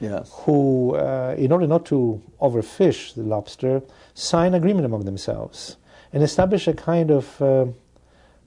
Yes. 0.00 0.32
Who, 0.44 0.96
uh, 0.96 1.36
in 1.38 1.52
order 1.52 1.66
not 1.68 1.86
to 1.86 2.20
overfish 2.40 3.14
the 3.14 3.22
lobster, 3.22 3.82
sign 4.14 4.54
agreement 4.54 4.84
among 4.84 5.04
themselves 5.04 5.76
and 6.12 6.22
establish 6.22 6.66
a 6.66 6.74
kind 6.74 7.10
of 7.10 7.40
uh, 7.40 7.66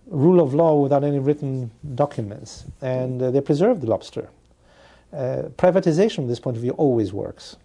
rule 0.08 0.40
of 0.40 0.54
law 0.54 0.80
without 0.80 1.04
any 1.04 1.20
written 1.20 1.72
documents, 1.96 2.66
and 2.82 3.22
uh, 3.22 3.32
they 3.32 3.42
preserve 3.42 3.82
the 3.82 3.88
lobster. 3.88 4.30
Uh, 5.14 5.44
privatization, 5.58 6.16
from 6.16 6.28
this 6.28 6.40
point 6.40 6.58
of 6.58 6.62
view, 6.62 6.72
always 6.72 7.14
works. 7.14 7.58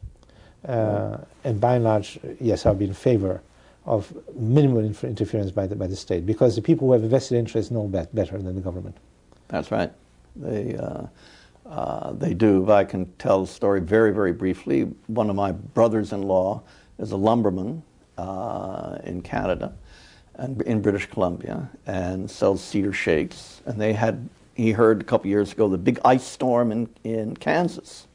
Uh, 0.66 1.18
and 1.44 1.60
by 1.60 1.74
and 1.74 1.84
large, 1.84 2.18
yes, 2.40 2.66
I'll 2.66 2.74
be 2.74 2.84
in 2.84 2.94
favor 2.94 3.42
of 3.86 4.12
minimal 4.36 4.84
inter- 4.84 5.08
interference 5.08 5.50
by 5.50 5.66
the, 5.66 5.74
by 5.74 5.86
the 5.86 5.96
state 5.96 6.26
because 6.26 6.54
the 6.54 6.62
people 6.62 6.86
who 6.86 6.92
have 6.92 7.02
a 7.02 7.08
vested 7.08 7.38
interest 7.38 7.72
know 7.72 7.86
bet- 7.88 8.14
better 8.14 8.38
than 8.38 8.54
the 8.54 8.60
government. 8.60 8.96
That's 9.48 9.70
right. 9.70 9.90
They, 10.36 10.76
uh, 10.76 11.06
uh, 11.66 12.12
they 12.12 12.34
do. 12.34 12.62
If 12.62 12.68
I 12.68 12.84
can 12.84 13.06
tell 13.18 13.40
the 13.40 13.46
story 13.46 13.80
very, 13.80 14.12
very 14.12 14.32
briefly, 14.32 14.82
one 15.06 15.30
of 15.30 15.36
my 15.36 15.52
brothers 15.52 16.12
in 16.12 16.22
law 16.22 16.62
is 16.98 17.10
a 17.10 17.16
lumberman 17.16 17.82
uh, 18.18 18.98
in 19.04 19.22
Canada 19.22 19.74
in 20.40 20.80
British 20.80 21.06
Columbia 21.06 21.68
and 21.86 22.30
sells 22.30 22.62
cedar 22.62 22.92
shakes. 22.92 23.60
And 23.66 23.80
they 23.80 23.92
had, 23.92 24.28
he 24.54 24.72
heard 24.72 25.00
a 25.00 25.04
couple 25.04 25.28
years 25.28 25.52
ago, 25.52 25.68
the 25.68 25.78
big 25.78 26.00
ice 26.04 26.24
storm 26.24 26.72
in, 26.72 26.88
in 27.04 27.36
Kansas. 27.36 28.06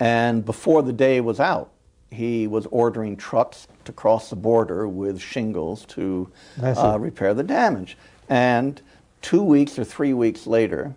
And 0.00 0.44
before 0.44 0.82
the 0.82 0.92
day 0.92 1.20
was 1.20 1.40
out, 1.40 1.70
he 2.10 2.46
was 2.46 2.66
ordering 2.70 3.16
trucks 3.16 3.66
to 3.84 3.92
cross 3.92 4.30
the 4.30 4.36
border 4.36 4.88
with 4.88 5.20
shingles 5.20 5.84
to 5.86 6.30
uh, 6.62 6.98
repair 6.98 7.34
the 7.34 7.42
damage. 7.42 7.96
And 8.28 8.80
two 9.20 9.42
weeks 9.42 9.78
or 9.78 9.84
three 9.84 10.14
weeks 10.14 10.46
later, 10.46 10.94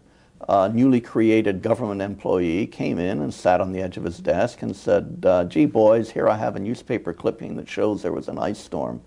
a 0.48 0.70
newly 0.70 1.02
created 1.02 1.62
government 1.62 2.02
employee 2.02 2.68
came 2.68 3.00
in 3.00 3.22
and 3.22 3.34
sat 3.34 3.60
on 3.60 3.72
the 3.72 3.82
edge 3.82 3.98
of 3.98 4.04
his 4.04 4.20
desk 4.20 4.62
and 4.62 4.76
said, 4.76 5.24
uh, 5.26 5.44
Gee, 5.46 5.66
boys, 5.66 6.12
here 6.12 6.30
I 6.30 6.38
have 6.38 6.56
a 6.56 6.60
newspaper 6.60 7.14
clipping 7.14 7.56
that 7.58 7.68
shows 7.68 8.02
there 8.02 8.14
was 8.14 8.28
an 8.28 8.38
ice 8.38 8.60
storm 8.60 9.02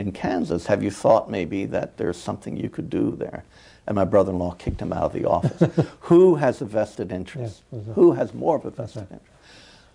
in 0.00 0.12
Kansas. 0.12 0.66
Have 0.66 0.82
you 0.82 0.90
thought 0.90 1.30
maybe 1.30 1.66
that 1.66 1.96
there's 1.96 2.16
something 2.16 2.56
you 2.56 2.68
could 2.68 2.90
do 2.90 3.14
there? 3.16 3.44
And 3.86 3.94
my 3.94 4.04
brother 4.04 4.32
in 4.32 4.38
law 4.38 4.52
kicked 4.52 4.80
him 4.80 4.92
out 4.92 5.04
of 5.04 5.12
the 5.12 5.26
office. 5.26 5.86
Who 6.00 6.36
has 6.36 6.60
a 6.60 6.64
vested 6.64 7.12
interest? 7.12 7.62
Yeah, 7.70 7.80
Who 7.94 8.12
has 8.12 8.34
more 8.34 8.56
of 8.56 8.64
a 8.64 8.70
vested 8.70 9.02
right. 9.02 9.12
interest? 9.12 9.26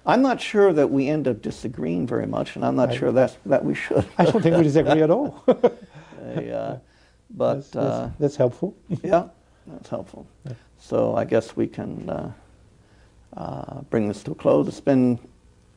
I'm 0.05 0.21
not 0.21 0.39
sure 0.39 0.71
that 0.71 0.91
we 0.91 1.09
end 1.09 1.27
up 1.27 1.41
disagreeing 1.41 2.05
very 2.05 2.27
much, 2.27 2.55
and 2.55 2.63
I'm 2.63 2.75
not 2.75 2.91
I, 2.91 2.97
sure 2.97 3.11
that, 3.11 3.37
that 3.47 3.65
we 3.65 3.73
should. 3.73 4.05
I 4.17 4.25
don't 4.25 4.41
think 4.41 4.55
we 4.55 4.63
disagree 4.63 5.01
at 5.01 5.09
all. 5.09 5.43
uh, 5.47 5.57
but 7.31 7.55
that's, 7.55 7.69
that's, 7.69 7.75
uh, 7.75 8.11
that's, 8.19 8.35
helpful. 8.35 8.75
yeah, 9.03 9.29
that's 9.65 9.89
helpful. 9.89 10.27
Yeah. 10.45 10.53
So 10.77 11.15
I 11.15 11.25
guess 11.25 11.55
we 11.55 11.65
can 11.65 12.07
uh, 12.07 12.31
uh, 13.35 13.81
bring 13.89 14.07
this 14.07 14.21
to 14.23 14.31
a 14.31 14.35
close. 14.35 14.67
It's 14.67 14.79
been 14.79 15.17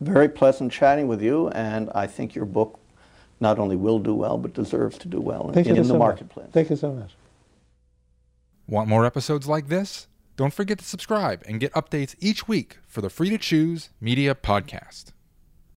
very 0.00 0.28
pleasant 0.28 0.72
chatting 0.72 1.08
with 1.08 1.22
you, 1.22 1.48
and 1.48 1.88
I 1.94 2.06
think 2.06 2.34
your 2.34 2.44
book 2.44 2.78
not 3.40 3.59
only 3.59 3.77
will 3.77 3.98
do 3.98 4.14
well, 4.14 4.38
but 4.38 4.55
deserves 4.55 4.98
to 4.98 5.09
do 5.09 5.20
well 5.20 5.51
in, 5.51 5.66
in 5.66 5.77
the 5.77 5.85
so 5.85 5.98
marketplace. 5.98 6.46
Much. 6.46 6.53
Thank 6.53 6.70
you 6.70 6.77
so 6.77 6.92
much. 6.92 7.12
Want 8.66 8.88
more 8.88 9.07
episodes 9.07 9.46
like 9.46 9.68
this? 9.68 10.09
Don't 10.37 10.53
forget 10.53 10.79
to 10.79 10.85
subscribe 10.85 11.42
and 11.48 11.59
get 11.59 11.72
updates 11.72 12.14
each 12.20 12.46
week 12.46 12.79
for 12.87 13.01
the 13.01 13.11
Free 13.11 13.31
to 13.31 13.38
Choose 13.38 13.90
Media 14.01 14.35
Podcast. 14.35 15.12